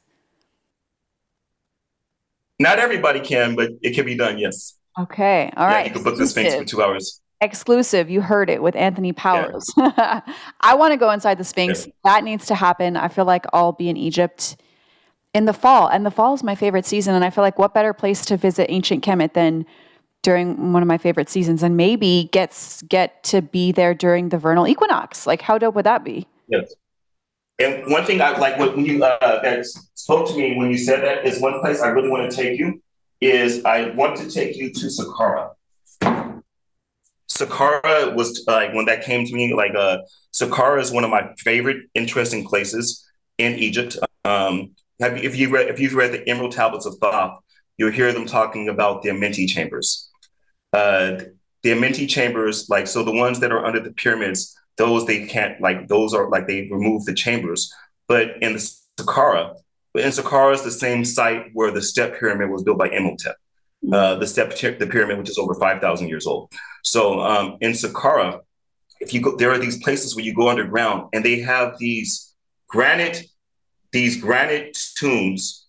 [2.59, 4.79] Not everybody can, but it can be done, yes.
[4.99, 5.51] Okay.
[5.57, 5.87] All yeah, right.
[5.87, 7.21] You can book the Sphinx for two hours.
[7.41, 8.09] Exclusive.
[8.09, 9.65] You heard it with Anthony Powers.
[9.77, 10.21] Yeah.
[10.61, 11.87] I want to go inside the Sphinx.
[11.87, 11.93] Yeah.
[12.05, 12.97] That needs to happen.
[12.97, 14.57] I feel like I'll be in Egypt
[15.35, 15.89] in the fall.
[15.89, 17.15] And the fall is my favorite season.
[17.15, 19.67] And I feel like what better place to visit ancient Kemet than
[20.25, 24.39] during one of my favorite seasons and maybe gets get to be there during the
[24.39, 25.27] vernal equinox.
[25.27, 26.27] Like how dope would that be?
[26.49, 26.75] Yes.
[27.61, 31.03] And one thing I like when you uh, that spoke to me when you said
[31.03, 32.83] that is one place I really want to take you
[33.25, 35.51] is I want to take you to Saqqara.
[37.31, 39.99] Saqqara was like when that came to me, like uh,
[40.33, 43.05] Saqqara is one of my favorite, interesting places
[43.39, 43.97] in Egypt.
[44.25, 47.41] Um, have, if you read, if you've read the Emerald Tablets of Thoth,
[47.79, 50.11] you'll hear them talking about the Amenti chambers.
[50.73, 51.23] Uh,
[51.63, 55.61] the Amenti chambers, like so, the ones that are under the pyramids, those they can't
[55.61, 57.73] like those are like they remove the chambers.
[58.07, 59.57] But in the Saqqara,
[59.95, 63.37] but in Saqqara is the same site where the step pyramid was built by Imhotep.
[63.91, 66.51] Uh, the step the pyramid, which is over five thousand years old.
[66.83, 68.41] So um, in Saqqara,
[69.01, 72.35] if you go, there are these places where you go underground, and they have these
[72.67, 73.25] granite,
[73.93, 75.67] these granite tombs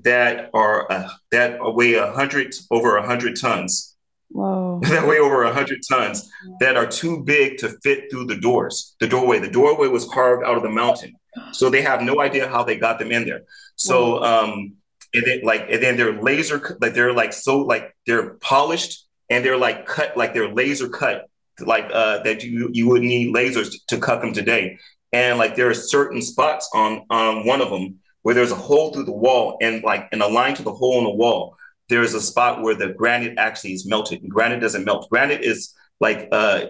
[0.00, 3.96] that are uh, that weigh a hundred over a hundred tons.
[4.28, 4.80] Whoa.
[4.84, 6.28] that weigh over a hundred tons
[6.60, 8.96] that are too big to fit through the doors.
[9.00, 9.38] The doorway.
[9.38, 11.14] The doorway was carved out of the mountain.
[11.52, 13.42] So they have no idea how they got them in there.
[13.76, 14.74] So um
[15.12, 19.44] and then like and then they're laser like they're like so like they're polished and
[19.44, 21.28] they're like cut like they're laser cut
[21.60, 24.78] like uh, that you you would need lasers to cut them today.
[25.12, 28.92] And like there are certain spots on on one of them where there's a hole
[28.92, 31.56] through the wall, and like in a line to the hole in the wall,
[31.88, 34.22] there is a spot where the granite actually is melted.
[34.22, 35.08] And granite doesn't melt.
[35.10, 36.66] Granite is like uh,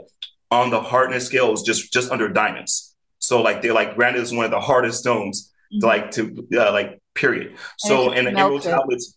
[0.51, 2.94] on the hardness scale is just just under diamonds.
[3.25, 5.81] So like they're like granite is one of the hardest stones mm-hmm.
[5.81, 7.57] to like to uh, like period.
[7.79, 9.17] So in the emerald tablets,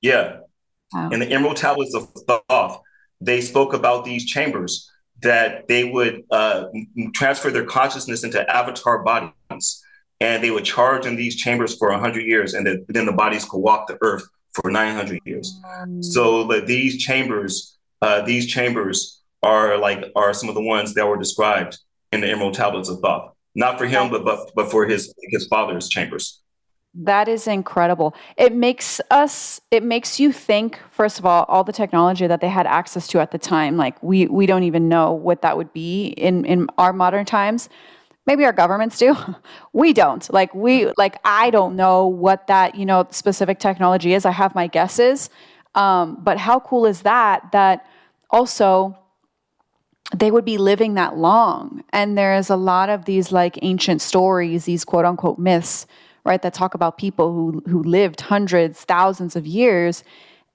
[0.00, 0.38] yeah,
[0.92, 1.10] wow.
[1.10, 2.80] in the emerald tablets of Thoth,
[3.20, 4.90] they spoke about these chambers
[5.22, 6.64] that they would uh,
[7.12, 9.84] transfer their consciousness into avatar bodies,
[10.20, 13.44] and they would charge in these chambers for hundred years, and then, then the bodies
[13.44, 15.60] could walk the earth for 900 years.
[15.64, 20.94] Um, so like, these chambers, uh, these chambers are like are some of the ones
[20.94, 21.78] that were described
[22.12, 23.29] in the Emerald Tablets of Thoth.
[23.54, 26.40] Not for him, but but but for his his father's chambers.
[26.94, 28.14] That is incredible.
[28.36, 32.48] It makes us it makes you think first of all all the technology that they
[32.48, 35.72] had access to at the time like we we don't even know what that would
[35.72, 37.68] be in in our modern times.
[38.26, 39.16] Maybe our governments do.
[39.72, 40.32] we don't.
[40.32, 44.24] Like we like I don't know what that, you know, specific technology is.
[44.24, 45.30] I have my guesses.
[45.76, 47.86] Um, but how cool is that that
[48.30, 48.98] also
[50.14, 51.84] they would be living that long.
[51.92, 55.86] And there's a lot of these like ancient stories, these quote unquote myths,
[56.24, 60.04] right, that talk about people who who lived hundreds, thousands of years.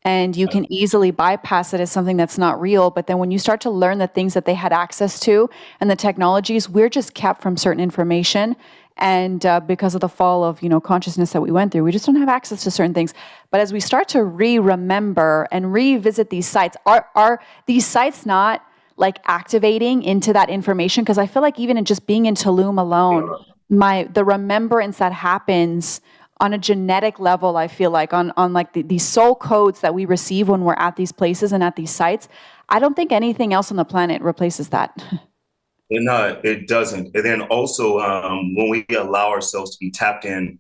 [0.03, 2.91] And you can easily bypass it as something that's not real.
[2.91, 5.89] But then when you start to learn the things that they had access to and
[5.89, 8.55] the technologies, we're just kept from certain information.
[8.97, 11.91] And uh, because of the fall of you know consciousness that we went through, we
[11.91, 13.13] just don't have access to certain things.
[13.49, 18.61] But as we start to re-remember and revisit these sites, are are these sites not
[18.97, 22.79] like activating into that information because I feel like even in just being in Tulum
[22.79, 23.29] alone,
[23.69, 26.01] my the remembrance that happens
[26.39, 29.93] on a genetic level, I feel like on on like the, these soul codes that
[29.93, 32.27] we receive when we're at these places and at these sites,
[32.69, 35.03] I don't think anything else on the planet replaces that.
[35.89, 37.15] No, it doesn't.
[37.15, 40.59] And then also um, when we allow ourselves to be tapped in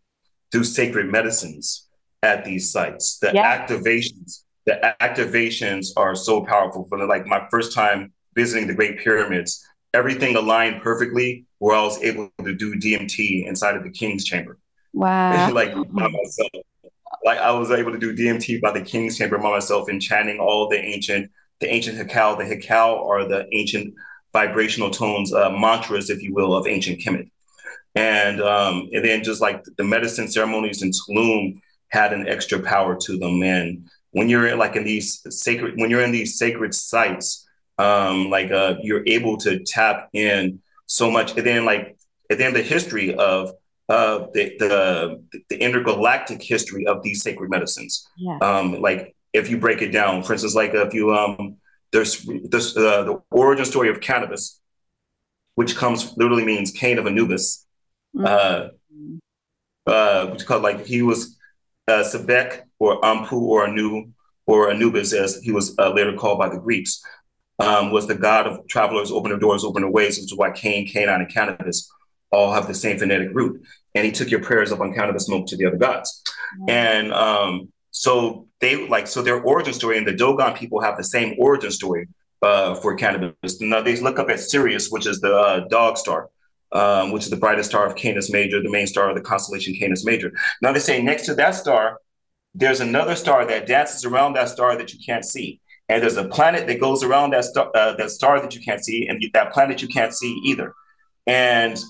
[0.51, 1.87] through sacred medicines
[2.21, 3.65] at these sites, the yeah.
[3.65, 6.85] activations, the activations are so powerful.
[6.87, 12.01] For like my first time visiting the Great Pyramids, everything aligned perfectly where I was
[12.03, 14.57] able to do DMT inside of the King's Chamber.
[14.93, 15.51] Wow.
[15.53, 16.49] like by myself.
[17.23, 20.39] Like I was able to do DMT by the King's Chamber by myself and chanting
[20.39, 22.37] all the ancient, the ancient Hekau.
[22.37, 23.95] The Hekau are the ancient
[24.31, 27.31] vibrational tones, uh, mantras, if you will, of ancient Kemet.
[27.95, 32.97] And um, and then just like the medicine ceremonies in Tulum had an extra power
[32.97, 33.41] to them.
[33.41, 37.44] And when you're like in these sacred, when you're in these sacred sites,
[37.77, 41.37] um, like uh, you're able to tap in so much.
[41.37, 41.97] And then like
[42.29, 43.51] and then the history of
[43.89, 48.07] uh, the, the the intergalactic history of these sacred medicines.
[48.17, 48.37] Yeah.
[48.39, 51.57] Um, like if you break it down, for instance, like if you um,
[51.91, 54.59] there's this uh, the origin story of cannabis,
[55.55, 57.65] which comes literally means cane of Anubis.
[58.15, 58.25] Mm-hmm.
[58.25, 58.69] Uh,
[59.87, 61.37] uh, which called like he was
[61.87, 64.11] uh, Sebek or Ampu or Anu
[64.47, 67.03] or Anubis as he was uh, later called by the Greeks
[67.59, 71.21] um, was the God of travelers, opening doors, opening ways, which is why Cain, Canaan,
[71.21, 71.89] and cannabis
[72.31, 73.61] all have the same phonetic root.
[73.93, 76.21] And he took your prayers up on cannabis smoke to the other gods.
[76.59, 76.69] Mm-hmm.
[76.69, 81.03] And um, so they like, so their origin story and the Dogon people have the
[81.03, 82.07] same origin story
[82.41, 83.61] uh, for cannabis.
[83.61, 86.29] Now they look up at Sirius, which is the uh, dog star.
[86.71, 89.75] Um, which is the brightest star of Canis Major, the main star of the constellation
[89.79, 90.33] Canis Major.
[90.61, 92.01] Now they say next to that star,
[92.53, 96.25] there's another star that dances around that star that you can't see and there's a
[96.25, 99.53] planet that goes around that star, uh, that star that you can't see, and that
[99.53, 100.73] planet you can't see either.
[101.27, 101.81] And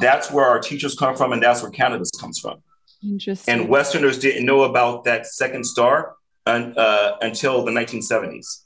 [0.00, 2.62] that's where our teachers come from, and that's where cannabis comes from.
[3.02, 3.54] Interesting.
[3.54, 8.62] And Westerners didn't know about that second star un, uh, until the 1970s.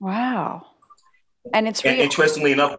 [0.00, 0.66] Wow.
[1.52, 1.94] And it's real.
[1.94, 2.76] And interestingly enough,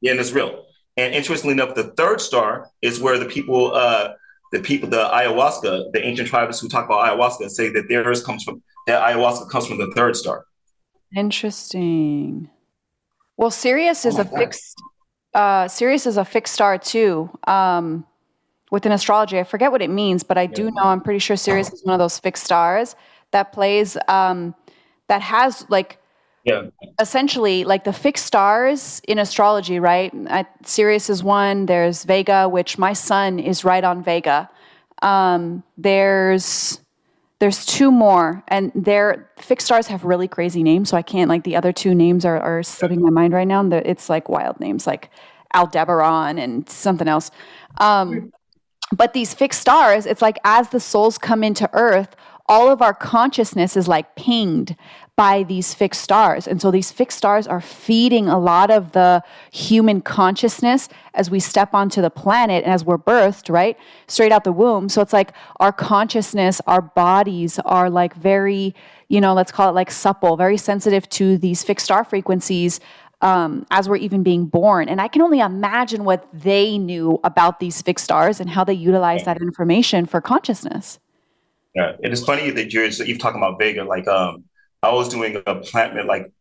[0.00, 0.64] yeah, and it's real.
[0.96, 4.12] And interestingly enough, the third star is where the people, uh,
[4.52, 8.44] the people, the ayahuasca, the ancient tribes who talk about ayahuasca say that theirs comes
[8.44, 10.46] from that ayahuasca comes from the third star.
[11.14, 12.50] Interesting.
[13.36, 14.38] Well, Sirius is oh a God.
[14.38, 14.82] fixed.
[15.34, 17.30] Uh, Sirius is a fixed star too.
[17.46, 18.06] Um,
[18.70, 20.82] within astrology, I forget what it means, but I do know.
[20.82, 22.96] I'm pretty sure Sirius is one of those fixed stars
[23.30, 23.96] that plays.
[24.08, 24.54] Um,
[25.08, 25.98] that has like.
[26.48, 26.62] Yeah.
[27.00, 30.12] Essentially, like the fixed stars in astrology, right?
[30.64, 31.66] Sirius is one.
[31.66, 34.48] There's Vega, which my sun is right on Vega.
[35.02, 36.80] Um, there's
[37.40, 41.44] there's two more, and their fixed stars have really crazy names, so I can't like
[41.44, 43.60] the other two names are, are slipping my mind right now.
[43.60, 45.10] And it's like wild names, like
[45.54, 47.30] Aldebaran and something else.
[47.78, 48.32] Um,
[48.90, 52.16] but these fixed stars, it's like as the souls come into Earth,
[52.48, 54.74] all of our consciousness is like pinged
[55.18, 56.46] by these fixed stars.
[56.46, 61.40] And so these fixed stars are feeding a lot of the human consciousness as we
[61.40, 63.76] step onto the planet and as we're birthed, right?
[64.06, 64.88] Straight out the womb.
[64.88, 68.76] So it's like our consciousness, our bodies are like very,
[69.08, 72.78] you know, let's call it like supple, very sensitive to these fixed star frequencies.
[73.20, 74.88] Um, as we're even being born.
[74.88, 78.74] And I can only imagine what they knew about these fixed stars and how they
[78.74, 81.00] utilize that information for consciousness.
[81.74, 83.82] Yeah, it is funny that you're you've talking about Vega.
[83.82, 84.44] Like, um,
[84.82, 86.32] I was doing a plant like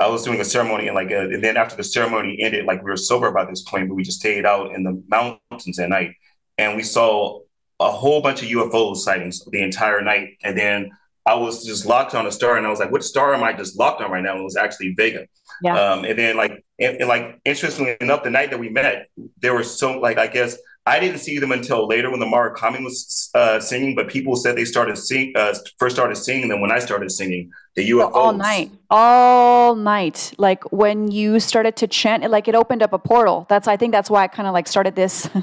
[0.00, 2.82] I was doing a ceremony and like, uh, and then after the ceremony ended, like
[2.82, 5.90] we were sober by this point, but we just stayed out in the mountains at
[5.90, 6.14] night,
[6.56, 7.40] and we saw
[7.78, 10.38] a whole bunch of UFO sightings the entire night.
[10.42, 10.90] And then
[11.26, 13.52] I was just locked on a star, and I was like, "What star am I
[13.52, 15.26] just locked on right now?" And it was actually Vega.
[15.62, 15.78] Yeah.
[15.78, 19.08] Um, and then like, and, and like, interestingly enough, the night that we met,
[19.42, 20.56] there were so like, I guess
[20.86, 24.56] I didn't see them until later when the Marakame was uh, singing, but people said
[24.56, 28.14] they started sing uh, first started singing them when I started singing the UFOs.
[28.14, 30.32] All night, all night.
[30.38, 33.46] Like when you started to chant, it like it opened up a portal.
[33.48, 35.28] That's I think that's why I kind of like started this.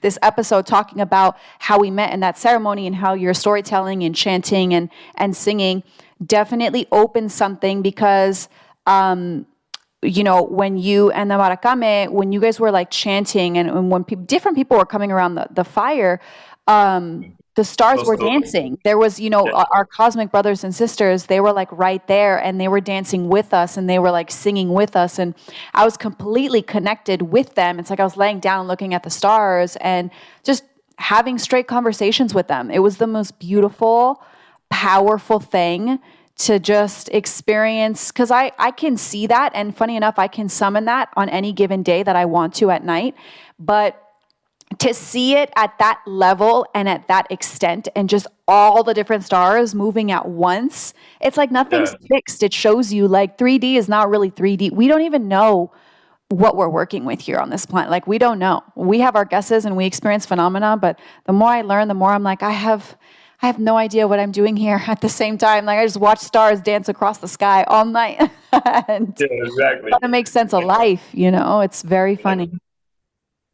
[0.00, 4.12] this episode talking about how we met in that ceremony and how your storytelling and
[4.12, 5.84] chanting and and singing
[6.26, 8.48] definitely opened something because
[8.88, 9.46] um,
[10.02, 13.90] you know, when you and the Marakame, when you guys were like chanting and, and
[13.90, 16.20] when pe- different people were coming around the, the fire,
[16.68, 18.78] um, the stars were dancing.
[18.84, 19.54] There was, you know, yeah.
[19.54, 23.28] our, our, cosmic brothers and sisters, they were like right there and they were dancing
[23.28, 25.18] with us and they were like singing with us.
[25.18, 25.34] And
[25.74, 27.80] I was completely connected with them.
[27.80, 30.12] It's like I was laying down looking at the stars and
[30.44, 30.62] just
[30.98, 32.70] having straight conversations with them.
[32.70, 34.22] It was the most beautiful,
[34.70, 35.98] powerful thing
[36.38, 40.84] to just experience because I, I can see that and funny enough i can summon
[40.84, 43.14] that on any given day that i want to at night.
[43.58, 44.02] But
[44.78, 49.24] to see it at that level and at that extent and just all the different
[49.24, 52.16] stars moving at once it's like nothing's yeah.
[52.16, 52.42] fixed.
[52.42, 55.72] It shows you like 3d is not really 3d we don't even know
[56.28, 57.90] what we're working with here on this planet.
[57.90, 58.62] Like we don't know.
[58.74, 62.12] We have our guesses and we experience phenomena but the more i learn the more
[62.12, 62.96] i'm like i have
[63.40, 65.64] I have no idea what I'm doing here at the same time.
[65.64, 68.18] Like I just watch stars dance across the sky all night.
[68.52, 69.90] and yeah, exactly.
[69.90, 72.50] Trying to make sense of life, you know, it's very funny.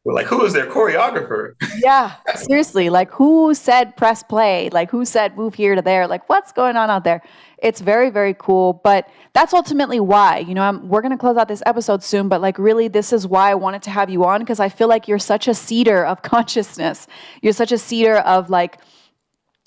[0.05, 1.55] We're like, who is their choreographer?
[1.78, 2.91] yeah, seriously.
[2.91, 4.68] Like, who said press play?
[4.70, 6.07] Like, who said move here to there?
[6.07, 7.22] Like, what's going on out there?
[7.57, 8.82] It's very, very cool.
[8.85, 12.28] But that's ultimately why, you know, I'm, we're going to close out this episode soon.
[12.28, 14.89] But like, really, this is why I wanted to have you on because I feel
[14.89, 17.07] like you're such a seeder of consciousness.
[17.41, 18.78] You're such a seeder of like,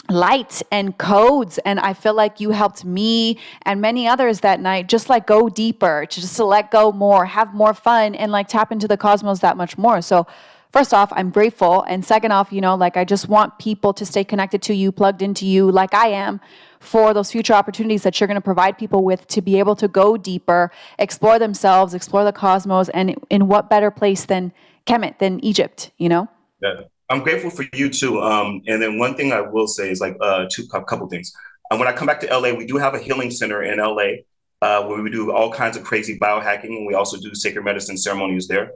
[0.09, 4.87] light and codes and i feel like you helped me and many others that night
[4.87, 8.47] just like go deeper to just to let go more have more fun and like
[8.47, 10.01] tap into the cosmos that much more.
[10.01, 10.27] So
[10.71, 14.05] first off i'm grateful and second off you know like i just want people to
[14.05, 16.41] stay connected to you plugged into you like i am
[16.79, 19.87] for those future opportunities that you're going to provide people with to be able to
[19.87, 24.51] go deeper explore themselves explore the cosmos and in what better place than
[24.85, 26.27] kemet than egypt you know?
[26.61, 28.21] Yeah I'm grateful for you too.
[28.21, 31.31] Um, and then one thing I will say is like uh, two a couple things.
[31.71, 34.23] Um, when I come back to LA, we do have a healing center in LA
[34.61, 37.97] uh, where we do all kinds of crazy biohacking, and we also do sacred medicine
[37.97, 38.71] ceremonies there.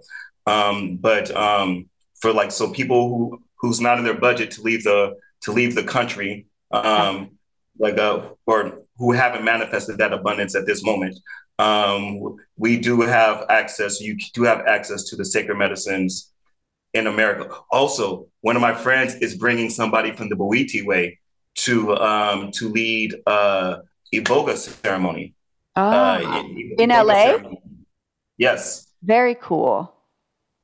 [0.45, 4.83] Um, but um, for like so people who who's not in their budget to leave
[4.83, 7.31] the to leave the country, um,
[7.79, 11.17] like uh, or who haven't manifested that abundance at this moment,
[11.59, 13.99] um, we do have access.
[13.99, 16.30] You do have access to the sacred medicines
[16.93, 17.49] in America.
[17.69, 21.19] Also, one of my friends is bringing somebody from the Bwiti way
[21.55, 23.77] to um, to lead uh,
[24.13, 25.35] Iboga ceremony.
[25.75, 27.13] Oh, uh, in, in LA.
[27.13, 27.61] Ceremony.
[28.37, 28.87] Yes.
[29.03, 29.93] Very cool.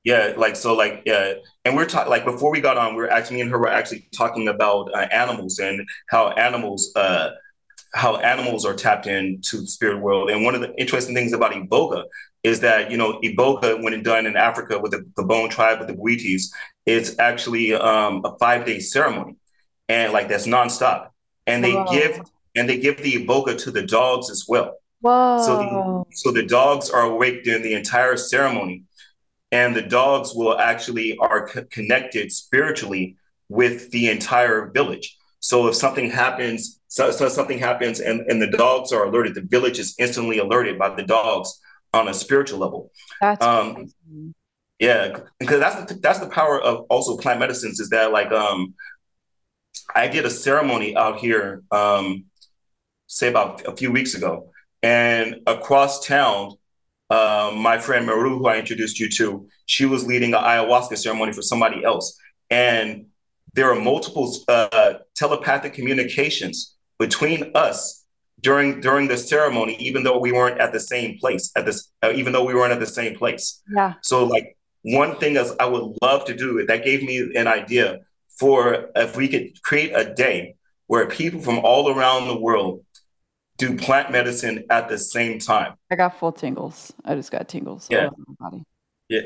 [0.04, 1.34] Yeah, like so, like yeah,
[1.66, 3.68] and we're talking like before we got on, we are actually me and her were
[3.68, 7.32] actually talking about uh, animals and how animals uh,
[7.94, 10.30] how animals are tapped into the spirit world.
[10.30, 12.06] And one of the interesting things about Iboga
[12.48, 15.90] is that you know Iboga, when it done in Africa with the, Bone tribe with
[15.90, 16.44] the Bwitis,
[16.86, 19.36] it's actually um, a five day ceremony,
[19.90, 21.10] and like that's nonstop.
[21.46, 21.86] And they Whoa.
[21.92, 22.22] give
[22.56, 24.76] and they give the Iboga to the dogs as well.
[25.02, 25.42] Whoa!
[25.46, 28.84] So the, so the dogs are awake during the entire ceremony,
[29.52, 33.18] and the dogs will actually are c- connected spiritually
[33.50, 35.18] with the entire village.
[35.40, 39.42] So if something happens, so, so something happens, and, and the dogs are alerted, the
[39.42, 41.62] village is instantly alerted by the dogs
[41.98, 42.92] on a spiritual level.
[43.20, 43.88] That's um,
[44.80, 48.76] yeah, because that's the, that's the power of also plant medicines is that like um,
[49.96, 52.26] I did a ceremony out here um,
[53.08, 54.52] say about a few weeks ago,
[54.84, 56.54] and across town,
[57.10, 61.34] uh, my friend Maru, who I introduced you to, she was leading an ayahuasca ceremony
[61.34, 62.18] for somebody else,
[62.50, 63.08] and
[63.54, 68.06] there are multiple uh, telepathic communications between us
[68.42, 72.12] during during the ceremony, even though we weren't at the same place at this, uh,
[72.14, 73.62] even though we weren't at the same place.
[73.74, 73.94] Yeah.
[74.02, 77.48] So like one thing is I would love to do it that gave me an
[77.48, 78.00] idea
[78.40, 82.84] for if we could create a day where people from all around the world
[83.58, 85.74] do plant medicine at the same time.
[85.92, 86.94] I got full tingles.
[87.04, 87.88] I just got tingles.
[87.90, 88.10] Yeah.
[89.10, 89.22] Yeah.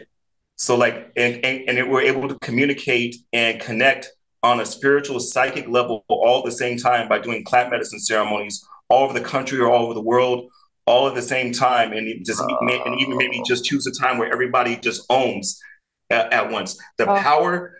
[0.55, 4.09] So like and, and, and we're able to communicate and connect
[4.43, 8.65] on a spiritual psychic level all at the same time by doing plant medicine ceremonies
[8.91, 10.49] all over the country or all over the world
[10.85, 14.31] all at the same time and just and even maybe just choose a time where
[14.31, 15.61] everybody just owns
[16.09, 16.79] at, at once.
[16.97, 17.15] The oh.
[17.17, 17.77] power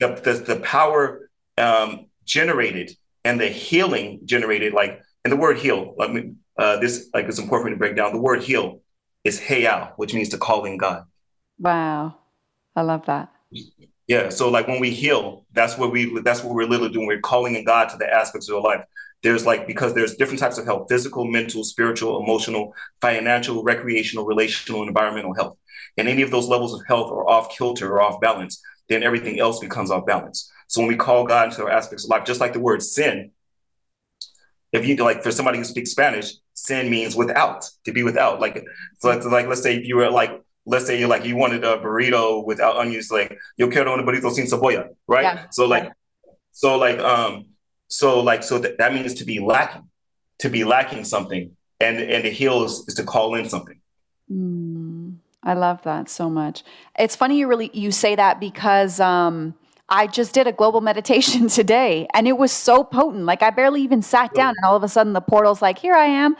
[0.00, 2.92] the, the, the power um, generated
[3.24, 6.10] and the healing generated like and the word heal like
[6.58, 8.12] uh, this like it's important to break down.
[8.12, 8.80] The word heal
[9.24, 11.04] is heyal which means to call in god.
[11.58, 12.16] Wow.
[12.74, 13.30] I love that.
[14.06, 17.06] Yeah so like when we heal that's what we that's what we're literally doing.
[17.06, 18.84] We're calling in god to the aspects of our life
[19.22, 24.80] there's like because there's different types of health physical mental spiritual emotional financial recreational relational
[24.80, 25.56] and environmental health.
[25.96, 29.38] And any of those levels of health are off kilter or off balance then everything
[29.38, 30.50] else becomes off balance.
[30.68, 33.32] So when we call god into our aspects of life just like the word sin
[34.70, 38.40] if you like for somebody who speaks spanish sin means without to be without.
[38.40, 38.64] Like
[38.98, 41.64] so like, like let's say if you were like let's say you like you wanted
[41.64, 45.22] a burrito without onions like yo quiero un burrito sin cebolla right?
[45.22, 45.46] Yeah.
[45.50, 45.90] so like
[46.52, 47.46] so like um
[47.88, 49.88] so like so that, that means to be lacking,
[50.40, 53.80] to be lacking something, and and to heal is, is to call in something.
[54.30, 56.62] Mm, I love that so much.
[56.98, 59.54] It's funny you really you say that because um,
[59.88, 63.24] I just did a global meditation today, and it was so potent.
[63.24, 65.94] Like I barely even sat down, and all of a sudden the portal's like, here
[65.94, 66.36] I am.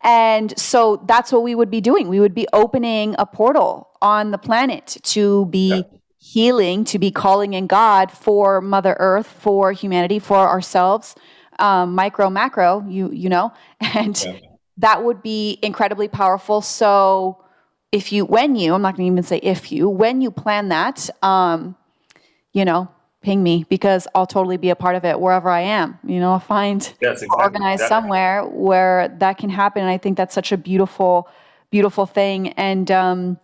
[0.00, 2.08] And so that's what we would be doing.
[2.08, 7.10] We would be opening a portal on the planet to be yeah healing to be
[7.10, 11.14] calling in God for Mother Earth, for humanity, for ourselves,
[11.58, 14.38] um, micro, macro, you you know, and yeah.
[14.76, 16.60] that would be incredibly powerful.
[16.60, 17.44] So
[17.92, 20.68] if you, when you, I'm not going to even say if you, when you plan
[20.68, 21.76] that, um,
[22.52, 22.88] you know,
[23.22, 25.98] ping me because I'll totally be a part of it wherever I am.
[26.04, 27.42] You know, I'll find yes, exactly.
[27.42, 29.82] organized somewhere where that can happen.
[29.82, 31.28] And I think that's such a beautiful,
[31.70, 32.50] beautiful thing.
[32.50, 33.40] And um,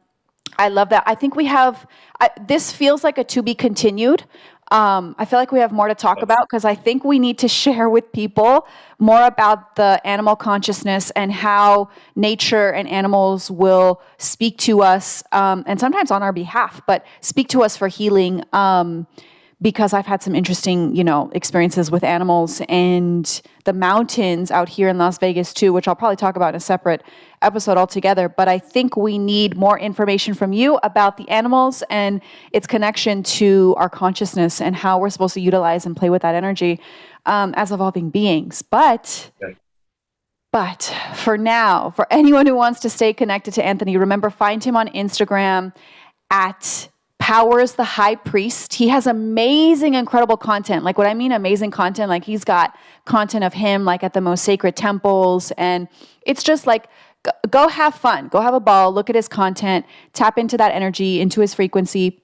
[0.59, 1.03] I love that.
[1.07, 1.87] I think we have
[2.25, 4.25] I, this feels like a to be continued.
[4.71, 7.39] Um, I feel like we have more to talk about because I think we need
[7.39, 8.67] to share with people
[8.99, 15.65] more about the animal consciousness and how nature and animals will speak to us, um,
[15.67, 18.43] and sometimes on our behalf, but speak to us for healing.
[18.53, 19.07] Um,
[19.65, 24.91] because I've had some interesting, you know, experiences with animals and the mountains out here
[24.91, 27.03] in Las Vegas too, which I'll probably talk about in a separate
[27.41, 28.29] episode altogether.
[28.29, 32.21] But I think we need more information from you about the animals and
[32.53, 36.35] its connection to our consciousness and how we're supposed to utilize and play with that
[36.35, 36.79] energy
[37.25, 38.61] um, as evolving beings.
[38.61, 39.57] But okay.
[40.53, 44.77] But for now, for anyone who wants to stay connected to Anthony, remember find him
[44.77, 45.73] on Instagram
[46.31, 48.75] at Powers the High Priest.
[48.75, 50.85] He has amazing, incredible content.
[50.85, 54.21] Like, what I mean, amazing content, like, he's got content of him, like, at the
[54.21, 55.51] most sacred temples.
[55.53, 55.89] And
[56.27, 56.87] it's just like,
[57.49, 61.21] go have fun, go have a ball, look at his content, tap into that energy,
[61.21, 62.21] into his frequency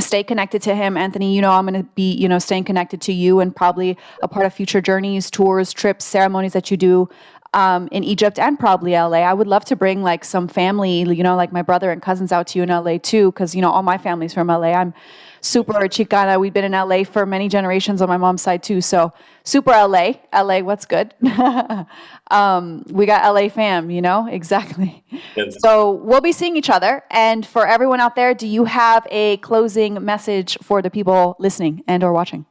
[0.00, 3.00] stay connected to him anthony you know i'm going to be you know staying connected
[3.00, 7.08] to you and probably a part of future journeys tours trips ceremonies that you do
[7.54, 9.18] um, in Egypt and probably LA.
[9.18, 12.32] I would love to bring like some family, you know, like my brother and cousins
[12.32, 14.72] out to you in LA too, because you know all my family's from LA.
[14.72, 14.94] I'm
[15.42, 16.40] super Chicana.
[16.40, 18.80] We've been in LA for many generations on my mom's side too.
[18.80, 19.12] So
[19.44, 20.60] super LA, LA.
[20.60, 21.14] What's good?
[22.30, 25.04] um, we got LA fam, you know exactly.
[25.36, 25.56] Yes.
[25.60, 27.02] So we'll be seeing each other.
[27.10, 31.82] And for everyone out there, do you have a closing message for the people listening
[31.86, 32.46] and or watching?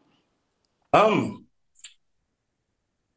[0.93, 1.40] Um,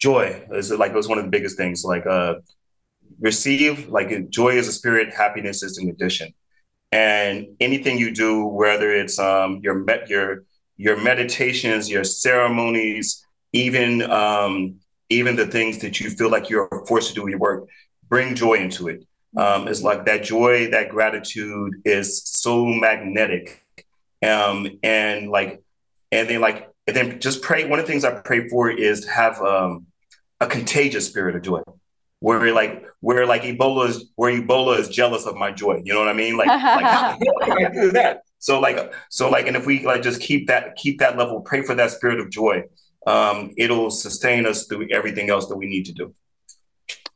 [0.08, 1.84] joy is like it was one of the biggest things.
[1.92, 2.34] Like uh,
[3.20, 6.28] receive like joy is a spirit, happiness is an addition,
[6.92, 7.34] and
[7.68, 10.28] anything you do, whether it's um, your met your
[10.76, 14.54] your meditations, your ceremonies, even um,
[15.08, 17.60] even the things that you feel like you're forced to do your work,
[18.08, 19.00] bring joy into it.
[19.36, 23.64] Um, it's like that joy, that gratitude is so magnetic,
[24.22, 25.62] um, and like,
[26.12, 27.60] and then like, and then just pray.
[27.68, 29.86] One of the things I pray for is to have um,
[30.40, 31.62] a contagious spirit of joy
[32.24, 35.82] where like where like Ebola is where Ebola is jealous of my joy.
[35.84, 36.38] You know what I mean?
[36.38, 36.58] Like, like
[37.60, 38.22] I do that?
[38.38, 41.62] So like so like and if we like just keep that keep that level, pray
[41.62, 42.62] for that spirit of joy,
[43.06, 46.14] um, it'll sustain us through everything else that we need to do.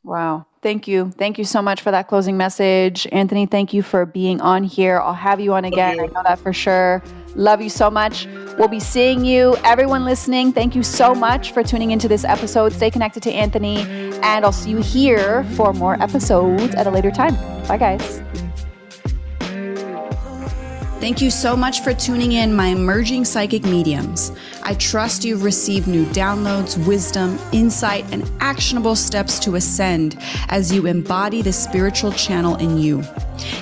[0.04, 0.46] Wow.
[0.60, 1.10] Thank you.
[1.10, 3.06] Thank you so much for that closing message.
[3.12, 4.98] Anthony, thank you for being on here.
[4.98, 6.00] I'll have you on again.
[6.00, 7.02] I know that for sure.
[7.34, 8.26] Love you so much.
[8.58, 9.56] We'll be seeing you.
[9.64, 12.72] Everyone listening, thank you so much for tuning into this episode.
[12.72, 13.82] Stay connected to Anthony,
[14.22, 17.36] and I'll see you here for more episodes at a later time.
[17.68, 18.47] Bye, guys.
[21.00, 24.32] Thank you so much for tuning in, my emerging psychic mediums.
[24.64, 30.16] I trust you've received new downloads, wisdom, insight, and actionable steps to ascend
[30.48, 33.04] as you embody the spiritual channel in you.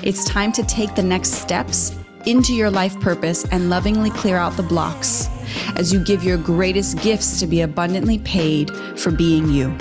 [0.01, 4.57] It's time to take the next steps into your life purpose and lovingly clear out
[4.57, 5.29] the blocks
[5.75, 9.77] as you give your greatest gifts to be abundantly paid for being you.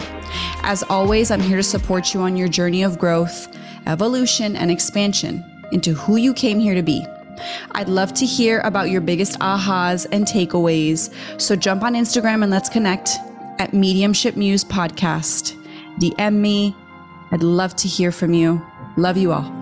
[0.63, 5.43] As always, I'm here to support you on your journey of growth, evolution, and expansion
[5.73, 7.03] into who you came here to be.
[7.73, 11.13] I'd love to hear about your biggest ahas and takeaways.
[11.41, 13.11] So jump on Instagram and let's connect
[13.59, 15.57] at Mediumship Muse Podcast.
[15.99, 16.75] DM me.
[17.33, 18.65] I'd love to hear from you.
[18.97, 19.56] Love you all.